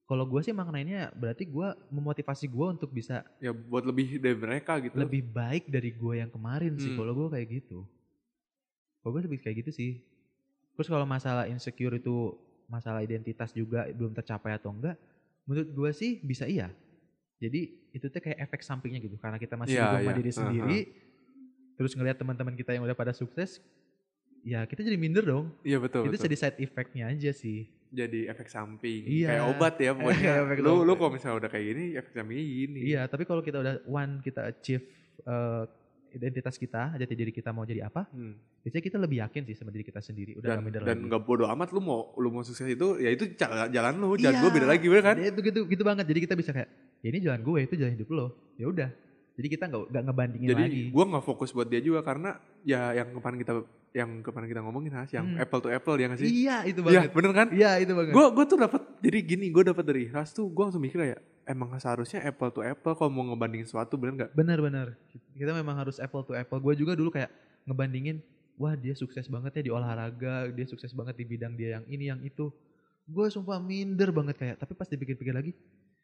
kalau 0.04 0.28
gua 0.28 0.44
sih 0.44 0.52
maknanya 0.52 1.08
berarti 1.16 1.48
gua 1.48 1.72
memotivasi 1.88 2.44
gua 2.44 2.76
untuk 2.76 2.92
bisa 2.92 3.24
Ya 3.40 3.56
buat 3.56 3.88
lebih 3.88 4.20
dari 4.20 4.36
mereka 4.36 4.76
gitu. 4.84 4.92
lebih 5.00 5.24
baik 5.24 5.64
dari 5.72 5.88
gua 5.96 6.20
yang 6.20 6.28
kemarin 6.28 6.76
sih 6.76 6.92
Hmm. 6.92 6.98
kalau 7.00 7.12
gua 7.16 7.28
kayak 7.32 7.48
gitu 7.64 7.88
kalau 9.00 9.18
gue 9.18 9.22
lebih 9.26 9.40
kayak 9.42 9.66
gitu 9.66 9.72
sih 9.72 9.90
terus 10.82 10.90
kalau 10.90 11.06
masalah 11.06 11.46
insecure 11.46 11.94
itu 11.94 12.34
masalah 12.66 13.06
identitas 13.06 13.54
juga 13.54 13.86
belum 13.94 14.10
tercapai 14.10 14.58
atau 14.58 14.74
enggak 14.74 14.98
menurut 15.46 15.70
gua 15.70 15.90
sih 15.94 16.18
bisa 16.18 16.42
iya 16.50 16.74
jadi 17.38 17.70
itu 17.94 18.06
tuh 18.10 18.18
kayak 18.18 18.50
efek 18.50 18.66
sampingnya 18.66 18.98
gitu 18.98 19.14
karena 19.22 19.38
kita 19.38 19.54
masih 19.54 19.78
hidup 19.78 20.02
sama 20.02 20.10
iya. 20.10 20.18
diri 20.18 20.32
sendiri 20.34 20.78
terus 21.78 21.94
ngelihat 21.94 22.18
teman-teman 22.18 22.58
kita 22.58 22.74
yang 22.74 22.82
udah 22.82 22.98
pada 22.98 23.14
sukses 23.14 23.62
ya 24.42 24.66
kita 24.66 24.82
jadi 24.82 24.98
minder 24.98 25.22
dong 25.22 25.54
Iya 25.62 25.78
betul. 25.78 26.10
itu 26.10 26.18
betul. 26.18 26.26
jadi 26.26 26.36
side 26.42 26.58
effect-nya 26.58 27.06
aja 27.06 27.30
sih 27.30 27.70
jadi 27.92 28.32
efek 28.32 28.48
samping. 28.48 29.04
Iya. 29.04 29.28
Kayak 29.36 29.44
obat 29.52 29.74
ya 29.76 29.92
pokoknya. 29.96 30.32
Lu 30.64 30.80
lu 30.80 30.96
kalau 30.96 31.12
misalnya 31.12 31.44
udah 31.44 31.50
kayak 31.52 31.66
gini 31.76 31.84
efek 32.00 32.12
sampingnya 32.16 32.44
gini. 32.48 32.80
iya 32.88 33.04
tapi 33.04 33.28
kalau 33.28 33.44
kita 33.44 33.60
udah 33.60 33.84
one 33.84 34.24
kita 34.24 34.48
achieve 34.48 34.80
eh, 35.28 35.62
identitas 36.14 36.54
kita 36.54 36.94
jati 36.94 37.14
diri 37.14 37.28
kita 37.28 37.50
mau 37.50 37.62
jadi 37.62 37.84
apa 37.84 38.06
Hmm. 38.06 38.36
biasanya 38.60 38.84
kita 38.84 38.96
lebih 38.96 39.18
yakin 39.20 39.42
sih 39.42 39.54
sama 39.54 39.68
diri 39.68 39.82
kita 39.82 39.98
sendiri 39.98 40.32
udah 40.34 40.46
dan 40.46 40.54
gak 40.54 40.62
minder 40.62 40.80
dan 40.80 40.88
lagi. 40.94 41.06
nggak 41.06 41.22
bodoh 41.22 41.48
amat 41.48 41.68
lu 41.70 41.80
mau 41.80 42.00
lu 42.14 42.28
mau 42.28 42.40
sukses 42.40 42.64
itu 42.66 42.88
ya 42.96 43.08
itu 43.08 43.32
jalan, 43.32 43.68
jalan 43.68 43.92
lu 43.96 44.14
jalan 44.14 44.30
Iya. 44.30 44.40
gue 44.40 44.50
beda 44.52 44.66
lagi 44.68 44.86
bener 44.86 45.02
kan? 45.02 45.16
Ya, 45.16 45.28
itu 45.28 45.40
gitu 45.42 45.60
gitu 45.64 45.82
banget. 45.82 46.04
Jadi 46.04 46.20
kita 46.20 46.34
bisa 46.34 46.50
kayak 46.50 46.68
ya 46.98 47.08
ini 47.08 47.18
jalan 47.18 47.40
gue 47.40 47.58
itu 47.60 47.74
jalan 47.74 47.92
hidup 47.92 48.08
lo. 48.08 48.26
Ya 48.54 48.66
udah. 48.66 48.88
Jadi 49.32 49.48
kita 49.48 49.64
nggak 49.64 49.82
nggak 49.88 50.02
ngebandingin 50.04 50.48
jadi 50.50 50.62
lagi. 50.62 50.82
gue 50.88 51.04
nggak 51.08 51.24
fokus 51.24 51.50
buat 51.50 51.64
dia 51.64 51.80
juga 51.80 52.00
karena 52.00 52.36
ya 52.62 52.92
yang 52.94 53.12
kemarin 53.12 53.38
kita 53.38 53.52
yang 53.92 54.10
kemarin 54.20 54.48
kita 54.48 54.60
ngomongin 54.60 54.92
has 54.94 55.08
yang 55.10 55.26
Hmm. 55.26 55.40
apple 55.40 55.60
to 55.60 55.68
apple 55.68 55.94
ya 55.94 56.06
nggak 56.06 56.20
sih? 56.20 56.28
Iya 56.44 56.56
itu 56.64 56.80
iya 56.82 57.04
banget. 57.04 57.12
bener 57.12 57.32
kan? 57.32 57.46
Iya 57.50 57.70
itu 57.78 57.92
banget. 57.92 58.12
Gue 58.12 58.26
gue 58.30 58.44
tuh 58.46 58.58
dapat 58.58 58.80
jadi 59.00 59.18
gini 59.22 59.46
gue 59.48 59.64
dapat 59.66 59.84
dari 59.84 60.04
Has 60.06 60.30
tuh 60.30 60.46
gue 60.46 60.62
langsung 60.62 60.80
mikir 60.80 60.96
kayak 60.98 61.20
emang 61.44 61.74
seharusnya 61.76 62.22
apple 62.22 62.48
to 62.48 62.60
apple 62.60 62.92
kalau 62.92 63.08
mau 63.08 63.24
ngebandingin 63.24 63.64
sesuatu 63.64 63.94
bener 63.94 64.14
nggak? 64.16 64.30
Benar-benar 64.32 64.86
kita 65.32 65.52
memang 65.52 65.76
harus 65.76 65.96
apple 65.96 66.22
to 66.22 66.32
apple. 66.32 66.58
Gue 66.58 66.74
juga 66.74 66.92
dulu 66.92 67.08
kayak 67.08 67.30
ngebandingin 67.64 68.20
wah 68.54 68.74
dia 68.74 68.92
sukses 68.92 69.26
banget 69.26 69.58
ya 69.58 69.62
di 69.66 69.72
olahraga 69.72 70.46
dia 70.48 70.66
sukses 70.66 70.90
banget 70.90 71.14
di 71.14 71.24
bidang 71.24 71.54
dia 71.54 71.76
yang 71.76 71.84
ini 71.86 72.04
yang 72.06 72.20
itu. 72.20 72.50
Gue 73.04 73.26
sumpah 73.28 73.58
minder 73.58 74.10
banget 74.10 74.36
kayak 74.36 74.56
tapi 74.56 74.72
pas 74.72 74.86
dipikir-pikir 74.86 75.32
lagi 75.32 75.52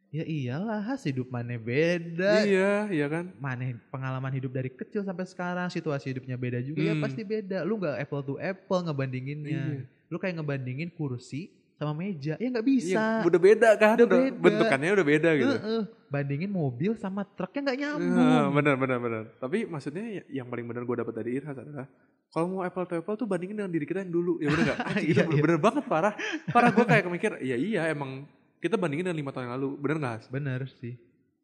ya 0.08 0.24
iyalah 0.24 0.80
has 0.82 1.04
hidup 1.04 1.28
mana 1.28 1.54
beda. 1.54 2.42
Iya 2.42 2.88
iya 2.88 3.06
kan? 3.06 3.28
Mana 3.36 3.76
pengalaman 3.88 4.32
hidup 4.32 4.50
dari 4.50 4.68
kecil 4.68 5.04
sampai 5.04 5.28
sekarang 5.28 5.68
situasi 5.68 6.10
hidupnya 6.10 6.34
beda 6.34 6.58
juga 6.60 6.80
ya 6.80 6.96
Hmm. 6.96 7.04
pasti 7.04 7.22
beda. 7.22 7.62
Lu 7.62 7.76
nggak 7.76 8.00
apple 8.00 8.22
to 8.24 8.34
apple 8.38 8.80
ngebandinginnya. 8.84 9.62
Iya. 9.76 9.96
lu 10.08 10.16
kayak 10.16 10.40
ngebandingin 10.40 10.88
kursi 10.88 11.52
sama 11.78 11.94
meja 11.94 12.34
ya 12.34 12.48
nggak 12.50 12.60
Iya, 12.60 12.72
bisa 12.74 13.04
udah 13.22 13.40
beda 13.40 13.68
kan 13.74 13.94
Udah 13.94 14.04
udah 14.04 14.18
beda. 14.20 14.36
bentukannya 14.36 14.90
udah 14.92 15.06
beda 15.06 15.30
gitu 15.32 15.56
Heeh. 15.56 15.82
bandingin 16.08 16.50
mobil 16.50 16.92
sama 16.94 17.22
truknya 17.24 17.60
nggak 17.64 17.76
Nah, 17.76 17.82
nyambung 17.94 18.52
benar 18.52 18.74
benar 18.76 18.98
benar. 18.98 19.22
Tapi 19.38 19.58
maksudnya 19.64 20.04
ya- 20.12 20.42
yang 20.42 20.46
paling 20.46 20.66
benar 20.66 20.82
gue 20.82 20.96
dapat 20.96 21.14
dari 21.14 21.30
Irhas 21.34 21.54
adalah 21.54 21.86
kalau 22.28 22.46
mau 22.50 22.60
apple 22.60 22.84
to 22.84 22.94
apple 22.96 23.14
tuh 23.14 23.24
bandingin 23.24 23.56
dengan 23.56 23.70
diri 23.70 23.84
kita 23.84 24.02
yang 24.02 24.10
dulu. 24.10 24.36
Ya 24.36 24.48
bener 24.48 24.64
gak? 24.68 24.78
Itu 25.00 25.16
Iya, 25.16 25.24
iya. 25.24 25.40
bener 25.40 25.56
banget 25.56 25.84
parah. 25.86 26.12
Parah 26.46 26.68
gue 26.68 26.84
kayak 26.84 27.06
mikir, 27.06 27.32
ya 27.40 27.54
iya 27.54 27.88
emang 27.88 28.26
kita 28.58 28.74
bandingin 28.74 29.06
dengan 29.06 29.16
lima 29.16 29.30
tahun 29.30 29.46
yang 29.46 29.54
lalu, 29.54 29.68
bener 29.78 29.96
nggak? 29.96 30.14
Has? 30.18 30.26
Bener 30.28 30.60
sih. 30.74 30.98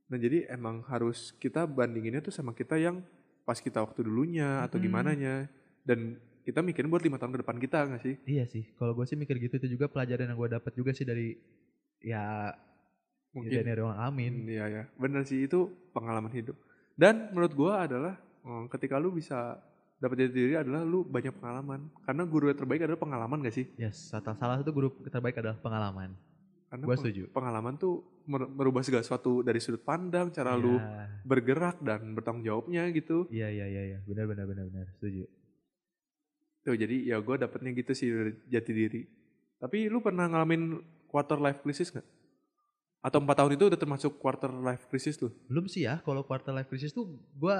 Nah 0.04 0.18
jadi 0.18 0.50
emang 0.50 0.82
harus 0.84 1.30
kita 1.34 1.64
bandinginnya 1.64 2.20
tuh 2.20 2.30
sama 2.30 2.50
kita 2.50 2.74
yang 2.74 3.00
pas 3.42 3.56
kita 3.56 3.78
waktu 3.78 4.02
dulunya 4.02 4.60
atau 4.60 4.76
Mm-mm. 4.76 4.84
gimana 4.84 5.10
nya 5.12 5.46
dan 5.82 6.18
kita 6.44 6.60
mikirin 6.60 6.86
buat 6.86 7.00
lima 7.00 7.16
tahun 7.16 7.32
ke 7.32 7.40
depan 7.40 7.56
kita 7.56 7.78
nggak 7.86 8.02
sih? 8.02 8.14
Iya 8.24 8.44
sih. 8.44 8.68
Kalau 8.74 8.92
gue 8.92 9.04
sih 9.04 9.16
mikir 9.16 9.36
gitu 9.38 9.56
itu 9.56 9.68
juga 9.70 9.88
pelajaran 9.88 10.28
yang 10.28 10.36
gue 10.36 10.50
dapat 10.52 10.72
juga 10.72 10.92
sih 10.92 11.02
dari 11.02 11.32
ya 11.98 12.52
Mungkin. 13.32 13.50
ya 13.50 13.62
dari 13.64 13.80
orang 13.80 13.98
amin. 13.98 14.32
Hmm, 14.38 14.48
Iya 14.48 14.64
ya, 14.68 14.82
bener 14.94 15.24
sih 15.24 15.42
itu 15.42 15.66
pengalaman 15.90 16.30
hidup. 16.30 16.54
Dan 16.94 17.32
menurut 17.32 17.50
gua 17.52 17.82
adalah 17.82 18.14
hmm, 18.40 18.70
ketika 18.70 18.94
lu 18.94 19.10
bisa 19.10 19.58
dapat 19.96 20.20
jati 20.20 20.30
diri 20.32 20.54
adalah 20.54 20.84
lu 20.84 21.02
banyak 21.02 21.34
pengalaman. 21.34 21.90
Karena 22.04 22.22
guru 22.22 22.46
yang 22.46 22.54
terbaik 22.56 22.84
adalah 22.84 23.00
pengalaman 23.00 23.42
gak 23.42 23.56
sih? 23.56 23.66
Yes, 23.74 24.12
salah 24.12 24.30
satu 24.54 24.70
guru 24.70 24.92
terbaik 25.02 25.34
adalah 25.34 25.56
pengalaman. 25.56 26.14
Karena 26.68 26.84
Gue 26.84 26.94
peng- 26.94 27.02
setuju. 27.02 27.22
pengalaman 27.30 27.74
tuh 27.74 27.94
mer- 28.24 28.46
merubah 28.48 28.82
segala 28.82 29.02
sesuatu 29.02 29.40
dari 29.40 29.58
sudut 29.58 29.80
pandang, 29.80 30.28
cara 30.28 30.54
lu 30.54 30.76
Iya. 30.76 31.22
bergerak 31.22 31.76
dan 31.80 32.12
bertanggung 32.12 32.44
jawabnya 32.44 32.86
gitu. 32.90 33.26
Iya 33.26 33.48
iya 33.48 33.66
iya 33.66 33.82
iya. 33.88 33.98
Benar 34.04 34.26
benar 34.26 34.44
benar 34.44 34.64
benar. 34.68 34.86
Setuju. 34.94 35.26
Tuh 36.64 36.74
jadi 36.74 37.14
ya 37.14 37.20
gua 37.20 37.36
dapetnya 37.36 37.70
gitu 37.76 37.92
sih 37.92 38.08
dari 38.08 38.32
jati 38.48 38.72
diri. 38.72 39.02
Tapi 39.60 39.88
lu 39.92 40.00
pernah 40.00 40.26
ngalamin 40.28 40.80
quarter 41.08 41.38
life 41.38 41.60
crisis 41.62 41.92
gak? 41.92 42.04
Atau 43.04 43.20
empat 43.20 43.44
tahun 43.44 43.52
itu 43.54 43.68
udah 43.68 43.80
termasuk 43.80 44.16
quarter 44.16 44.48
life 44.48 44.88
crisis 44.88 45.20
tuh? 45.20 45.30
Belum 45.46 45.68
sih 45.68 45.84
ya 45.84 46.00
kalau 46.00 46.24
quarter 46.24 46.56
life 46.56 46.72
crisis 46.72 46.96
tuh 46.96 47.04
gue 47.36 47.56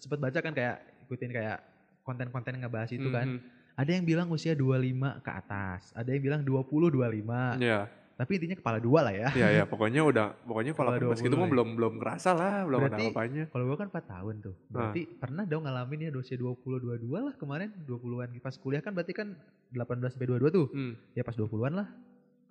sempat 0.00 0.18
baca 0.18 0.38
kan 0.40 0.56
kayak 0.56 1.04
ikutin 1.04 1.30
kayak 1.30 1.60
konten-konten 2.00 2.56
yang 2.56 2.66
ngebahas 2.66 2.90
itu 2.90 3.08
kan. 3.12 3.26
Mhm. 3.36 3.40
Ada 3.76 3.90
yang 3.96 4.04
bilang 4.04 4.28
usia 4.32 4.52
25 4.52 5.20
ke 5.24 5.30
atas, 5.30 5.92
ada 5.96 6.10
yang 6.12 6.20
bilang 6.20 6.42
20 6.44 6.90
25. 6.92 7.56
Iya. 7.60 7.88
Tapi 8.20 8.36
intinya 8.36 8.56
kepala 8.60 8.76
dua 8.76 9.00
lah 9.08 9.14
ya. 9.16 9.28
Iya 9.32 9.48
ya 9.48 9.64
pokoknya 9.72 10.04
udah 10.04 10.36
pokoknya 10.44 10.76
Kepala 10.76 11.00
gitu 11.00 11.32
20 11.32 11.40
mah 11.40 11.48
belum 11.48 11.68
belum 11.72 11.94
kerasa 11.96 12.36
lah 12.36 12.68
belum 12.68 12.80
ada 12.84 13.00
Berarti- 13.00 13.08
apanya. 13.16 13.44
Kalau 13.48 13.64
gue 13.64 13.76
kan 13.80 13.88
4 13.88 14.12
tahun 14.12 14.34
tuh. 14.44 14.54
Berarti 14.68 15.02
pernah 15.16 15.44
dong 15.48 15.64
ngalamin 15.64 16.04
ya 16.04 16.10
usia 16.12 16.36
20 16.36 17.00
22 17.00 17.08
lah 17.16 17.34
kemarin 17.40 17.72
20-an 17.88 18.28
pas 18.44 18.52
kuliah 18.60 18.84
kan 18.84 18.92
berarti 18.92 19.16
kan 19.16 19.32
18 19.72 20.12
sampai 20.12 20.28
22 20.36 20.52
tuh. 20.52 20.66
Hmm. 20.68 20.92
Ya 21.16 21.24
pas 21.24 21.32
20-an 21.32 21.72
lah. 21.72 21.88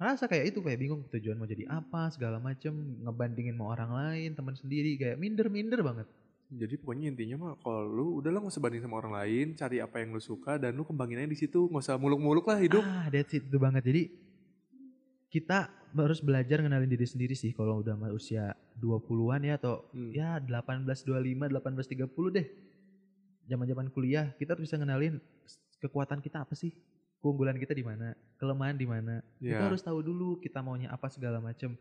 Rasa 0.01 0.25
kayak 0.25 0.55
itu 0.55 0.59
kayak 0.65 0.79
bingung 0.81 1.05
tujuan 1.13 1.37
mau 1.37 1.45
jadi 1.45 1.69
apa 1.69 2.09
segala 2.09 2.41
macem 2.41 2.73
ngebandingin 3.05 3.53
sama 3.53 3.77
orang 3.77 3.91
lain 3.93 4.29
teman 4.33 4.57
sendiri 4.57 4.97
kayak 4.97 5.21
minder-minder 5.21 5.85
banget. 5.85 6.09
Jadi 6.49 6.81
pokoknya 6.81 7.13
intinya 7.13 7.35
mah 7.37 7.53
kalau 7.61 7.85
lu 7.85 8.05
udah 8.17 8.33
lah 8.33 8.41
nggak 8.41 8.57
usah 8.57 8.63
banding 8.63 8.81
sama 8.81 8.97
orang 8.97 9.13
lain, 9.21 9.53
cari 9.53 9.77
apa 9.77 10.01
yang 10.01 10.17
lu 10.17 10.23
suka 10.23 10.57
dan 10.57 10.73
lu 10.73 10.81
kembangin 10.81 11.21
aja 11.21 11.29
di 11.29 11.37
situ, 11.37 11.69
nggak 11.69 11.83
usah 11.85 12.01
muluk-muluk 12.01 12.49
lah 12.49 12.57
hidup. 12.57 12.81
Ah, 12.81 13.05
that's 13.13 13.37
it 13.37 13.45
itu 13.45 13.57
banget. 13.61 13.85
Jadi 13.85 14.09
kita 15.29 15.69
harus 15.93 16.19
belajar 16.21 16.61
ngenalin 16.61 16.89
diri 16.89 17.05
sendiri 17.05 17.33
sih 17.33 17.53
kalau 17.53 17.81
udah 17.81 17.93
usia 18.11 18.53
20-an 18.77 19.41
ya 19.45 19.55
atau 19.57 19.85
Hmm. 19.93 20.09
ya 20.13 20.37
18 20.41 21.05
25 21.05 21.49
18 21.49 21.85
30 21.85 22.29
deh. 22.33 22.45
Zaman-zaman 23.45 23.89
kuliah 23.89 24.29
kita 24.37 24.53
harus 24.53 24.69
bisa 24.69 24.77
ngenalin 24.77 25.17
kekuatan 25.81 26.21
kita 26.21 26.45
apa 26.45 26.53
sih? 26.53 26.73
Keunggulan 27.19 27.57
kita 27.57 27.73
di 27.73 27.81
mana? 27.81 28.13
Kelemahan 28.37 28.77
di 28.77 28.85
mana? 28.85 29.19
Kita 29.37 29.53
Ya. 29.53 29.65
harus 29.65 29.81
tahu 29.81 29.99
dulu 29.99 30.37
kita 30.39 30.61
maunya 30.61 30.87
apa 30.87 31.09
segala 31.09 31.41
macem. 31.41 31.73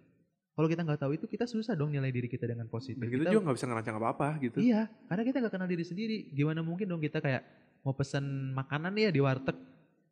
Kalau 0.53 0.67
kita 0.67 0.83
nggak 0.83 0.99
tahu 0.99 1.15
itu 1.15 1.31
kita 1.31 1.47
susah 1.47 1.79
dong 1.79 1.95
nilai 1.95 2.11
diri 2.11 2.27
kita 2.27 2.43
dengan 2.43 2.67
positif. 2.67 2.99
Dan 2.99 3.07
kita 3.07 3.23
Kita- 3.23 3.31
juga 3.31 3.43
nggak 3.47 3.57
bisa 3.63 3.67
ngerancang 3.71 3.97
apa-apa 3.97 4.29
gitu. 4.43 4.59
Iya, 4.59 4.91
karena 5.07 5.23
kita 5.23 5.37
nggak 5.39 5.55
kenal 5.55 5.69
diri 5.71 5.85
sendiri. 5.87 6.17
Gimana 6.35 6.61
mungkin 6.67 6.91
dong 6.91 6.99
kita 6.99 7.23
kayak 7.23 7.47
mau 7.87 7.95
pesen 7.95 8.25
makanan 8.53 8.91
ya 8.99 9.15
di 9.15 9.21
warteg. 9.23 9.55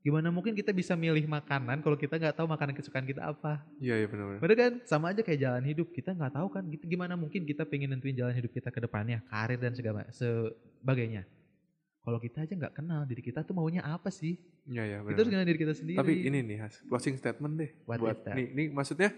Gimana 0.06 0.30
mungkin 0.30 0.54
kita 0.54 0.70
bisa 0.70 0.94
milih 0.94 1.26
makanan 1.26 1.82
kalau 1.82 1.98
kita 1.98 2.14
nggak 2.14 2.38
tahu 2.38 2.46
makanan 2.46 2.78
kesukaan 2.78 3.02
kita 3.02 3.26
apa? 3.26 3.58
Iya 3.82 3.98
iya 3.98 4.06
benar-benar. 4.06 4.38
Bener 4.38 4.54
kan? 4.54 4.72
Sama 4.86 5.10
aja 5.10 5.26
kayak 5.26 5.40
jalan 5.42 5.66
hidup. 5.66 5.90
Kita 5.90 6.14
nggak 6.14 6.30
tahu 6.38 6.46
kan. 6.46 6.62
Gitu, 6.70 6.86
gimana 6.86 7.18
mungkin 7.18 7.42
kita 7.42 7.66
pengen 7.66 7.90
nentuin 7.90 8.14
jalan 8.14 8.30
hidup 8.30 8.54
kita 8.54 8.70
ke 8.70 8.78
depannya, 8.78 9.18
karir 9.26 9.58
dan 9.58 9.74
segala 9.74 10.06
sebagainya. 10.14 11.26
Kalau 12.06 12.22
kita 12.22 12.46
aja 12.46 12.54
nggak 12.54 12.70
kenal 12.78 13.02
diri 13.02 13.18
kita 13.18 13.42
tuh 13.42 13.58
maunya 13.58 13.82
apa 13.82 14.14
sih? 14.14 14.38
Iya 14.70 14.82
iya 14.86 14.98
Kita 15.02 15.10
harus 15.10 15.26
benar. 15.26 15.32
kenal 15.34 15.46
diri 15.50 15.58
kita 15.58 15.74
sendiri. 15.74 15.98
Tapi 15.98 16.12
ini 16.22 16.38
nih 16.38 16.58
Has, 16.62 16.78
closing 16.86 17.18
statement 17.18 17.54
deh 17.58 17.70
What 17.82 17.98
buat 17.98 18.22
nih 18.30 18.46
nih 18.54 18.66
maksudnya 18.70 19.10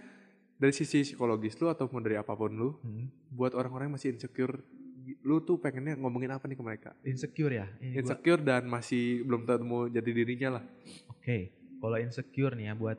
dari 0.56 0.72
sisi 0.72 1.04
psikologis 1.04 1.52
lu 1.60 1.68
ataupun 1.68 2.00
dari 2.00 2.16
apa 2.16 2.32
pun 2.32 2.48
lu, 2.48 2.80
Hmm, 2.80 3.12
buat 3.28 3.52
orang-orang 3.52 3.92
yang 3.92 3.96
masih 4.00 4.16
insecure, 4.16 4.56
lu 5.20 5.38
tuh 5.38 5.56
pengennya 5.56 5.94
ngomongin 5.94 6.30
apa 6.30 6.44
nih 6.44 6.54
ke 6.54 6.62
mereka? 6.62 6.90
insecure 7.02 7.54
ya. 7.54 7.66
Ini 7.78 7.94
gua- 7.94 8.00
Insecure 8.02 8.40
dan 8.40 8.66
masih 8.66 9.22
belum 9.22 9.42
ketemu 9.42 9.78
jadi 9.90 10.10
dirinya 10.12 10.48
lah. 10.52 10.64
Oke, 11.08 11.48
kalau 11.76 11.96
insecure 11.96 12.52
nih 12.52 12.66
ya 12.66 12.74
buat 12.74 12.98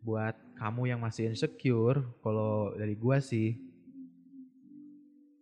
buat 0.00 0.34
kamu 0.54 0.82
yang 0.88 1.00
masih 1.00 1.30
insecure, 1.30 2.02
kalau 2.18 2.74
dari 2.74 2.94
gua 2.94 3.18
sih 3.18 3.54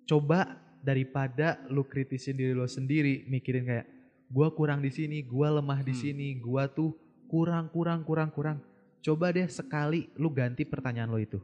coba 0.05 0.53
daripada 0.81 1.61
lu 1.67 1.83
kritisin 1.83 2.35
diri 2.35 2.53
lo 2.53 2.67
sendiri, 2.67 3.25
mikirin 3.27 3.65
kayak 3.65 3.87
gua 4.27 4.51
kurang 4.51 4.81
di 4.81 4.91
sini, 4.91 5.23
gua 5.23 5.49
lemah 5.53 5.81
di 5.81 5.91
Hmm. 5.91 6.03
sini, 6.03 6.29
gua 6.37 6.67
tuh 6.67 6.93
kurang 7.27 7.69
kurang 7.69 8.03
kurang 8.03 8.29
kurang. 8.29 8.59
Coba 9.01 9.31
deh 9.31 9.49
sekali 9.49 10.13
lu 10.15 10.29
ganti 10.29 10.63
pertanyaan 10.63 11.09
lo 11.09 11.19
itu. 11.19 11.41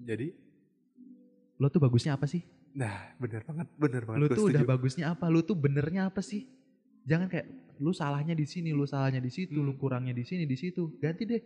Jadi, 0.00 0.52
Lo 1.56 1.68
tuh 1.68 1.76
bagusnya 1.78 2.16
apa 2.16 2.24
sih? 2.24 2.40
Nah 2.70 3.10
bener 3.18 3.42
banget, 3.42 3.66
bener 3.74 4.02
banget. 4.06 4.20
Lu 4.20 4.26
tuh 4.30 4.46
udah 4.48 4.64
bagusnya 4.64 5.04
apa? 5.12 5.26
Lu 5.26 5.42
tuh 5.42 5.58
benernya 5.58 6.06
apa 6.06 6.22
sih? 6.22 6.46
Jangan 7.04 7.26
kayak 7.26 7.46
lu 7.80 7.90
salahnya 7.90 8.36
di 8.36 8.46
sini, 8.46 8.70
lu 8.70 8.84
salahnya 8.86 9.18
di 9.18 9.32
situ, 9.32 9.58
lu 9.58 9.72
Hmm. 9.74 9.80
kurangnya 9.80 10.14
di 10.14 10.22
sini, 10.22 10.44
di 10.46 10.54
situ. 10.54 10.94
Ganti 11.00 11.24
deh. 11.26 11.42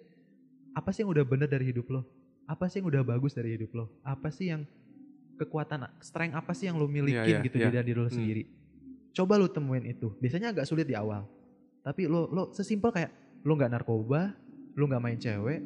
Apa 0.75 0.91
sih 0.91 1.07
yang 1.07 1.15
udah 1.15 1.25
bener 1.25 1.47
dari 1.47 1.71
hidup 1.71 1.87
lo? 1.89 2.03
Apa 2.45 2.67
sih 2.69 2.83
yang 2.83 2.91
udah 2.91 3.03
bagus 3.07 3.33
dari 3.33 3.55
hidup 3.57 3.71
lo? 3.73 3.85
Apa 4.03 4.29
sih 4.29 4.51
yang 4.53 4.67
kekuatan, 5.35 5.87
strength 5.99 6.35
apa 6.37 6.53
sih 6.53 6.69
yang 6.69 6.77
lu 6.79 6.87
milikin 6.87 7.41
iya, 7.41 7.43
gitu 7.43 7.57
iya. 7.59 7.71
di 7.71 7.75
dalam 7.75 7.87
diri 7.87 7.99
lo 7.99 8.07
Hmm. 8.11 8.17
sendiri? 8.19 8.43
Coba 9.15 9.39
lu 9.39 9.47
temuin 9.47 9.87
itu. 9.87 10.11
Biasanya 10.19 10.51
agak 10.51 10.67
sulit 10.67 10.85
di 10.91 10.99
awal. 10.99 11.25
Tapi 11.87 12.11
lo 12.11 12.27
lo 12.29 12.51
sesimpel 12.51 12.91
kayak 12.91 13.11
lu 13.47 13.55
nggak 13.55 13.71
narkoba, 13.71 14.35
lu 14.75 14.85
nggak 14.91 15.03
main 15.03 15.19
cewek, 15.21 15.61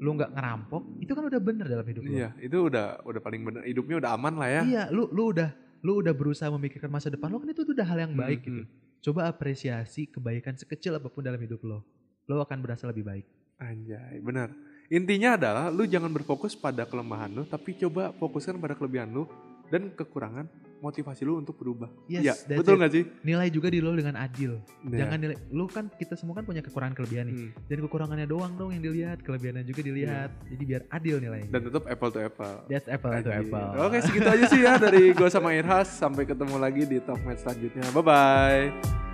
lu 0.00 0.16
nggak 0.16 0.32
ngerampok, 0.32 0.82
itu 0.98 1.12
kan 1.12 1.24
udah 1.28 1.40
bener 1.40 1.66
dalam 1.68 1.84
hidup 1.84 2.02
lo. 2.02 2.10
Iya, 2.10 2.28
itu 2.40 2.56
udah 2.56 3.04
udah 3.04 3.20
paling 3.20 3.44
bener. 3.44 3.60
Hidupnya 3.62 4.00
udah 4.00 4.10
aman 4.16 4.34
lah 4.40 4.48
ya. 4.48 4.62
Iya, 4.64 4.82
lu 4.88 5.12
lu 5.12 5.30
udah 5.30 5.52
lu 5.80 6.00
udah 6.00 6.12
berusaha 6.12 6.48
memikirkan 6.50 6.88
masa 6.88 7.08
depan 7.08 7.28
lo 7.28 7.40
kan 7.40 7.48
itu 7.48 7.64
udah 7.64 7.84
hal 7.84 7.98
yang 8.00 8.12
Hmm, 8.16 8.20
baik 8.20 8.40
gitu. 8.40 8.64
hmm. 8.64 8.68
Coba 9.00 9.28
apresiasi 9.28 10.08
kebaikan 10.08 10.56
sekecil 10.56 10.92
apa 10.92 11.08
pun 11.08 11.20
dalam 11.20 11.40
hidup 11.40 11.60
lo. 11.62 11.84
Lo 12.24 12.40
akan 12.40 12.58
berasa 12.60 12.84
lebih 12.84 13.04
baik. 13.04 13.24
Anjay, 13.56 14.20
benar. 14.20 14.52
Intinya 14.88 15.36
adalah 15.36 15.68
lu 15.68 15.84
jangan 15.84 16.08
berfokus 16.10 16.56
pada 16.56 16.82
kelemahan 16.84 17.30
lu, 17.30 17.44
tapi 17.44 17.76
coba 17.76 18.10
fokuskan 18.12 18.56
pada 18.56 18.72
kelebihan 18.72 19.08
lu 19.08 19.28
dan 19.68 19.92
kekurangan 19.92 20.48
motivasi 20.80 21.22
lu 21.22 21.38
untuk 21.38 21.56
berubah. 21.56 21.88
Yes, 22.08 22.44
that's 22.44 22.58
betul 22.60 22.74
it. 22.74 22.78
nggak 22.80 22.92
sih? 22.92 23.04
Nilai 23.22 23.48
juga 23.48 23.68
di 23.68 23.78
lo 23.78 23.92
dengan 23.92 24.16
adil. 24.16 24.58
Nah, 24.84 24.96
Jangan 24.96 25.16
nilai 25.20 25.36
lu 25.52 25.64
kan 25.68 25.92
kita 25.94 26.16
semua 26.16 26.34
kan 26.40 26.44
punya 26.44 26.64
kekurangan 26.64 26.96
kelebihan 26.96 27.28
nih. 27.28 27.36
hmm. 27.36 27.68
Dan 27.68 27.78
kekurangannya 27.84 28.26
doang 28.26 28.52
dong 28.56 28.72
yang 28.72 28.82
dilihat, 28.82 29.20
kelebihannya 29.22 29.64
juga 29.64 29.80
dilihat. 29.84 30.30
Jadi 30.48 30.62
biar 30.64 30.82
adil 30.88 31.16
nilainya. 31.20 31.48
Dan 31.52 31.62
tetap 31.68 31.84
apple 31.86 32.10
to 32.10 32.20
apple. 32.20 32.56
That's 32.66 32.88
apple 32.88 33.12
to 33.12 33.30
Anjir. 33.30 33.46
apple. 33.46 33.68
Oke, 33.86 33.96
segitu 34.02 34.28
aja 34.28 34.44
sih 34.48 34.60
ya 34.64 34.74
dari 34.80 35.12
gua 35.12 35.28
sama 35.28 35.52
Irhas. 35.52 35.88
Sampai 35.92 36.24
ketemu 36.24 36.56
lagi 36.56 36.82
di 36.88 36.98
Talk 37.04 37.20
Match 37.22 37.44
selanjutnya. 37.44 37.84
Bye 37.92 38.04
bye. 38.04 39.09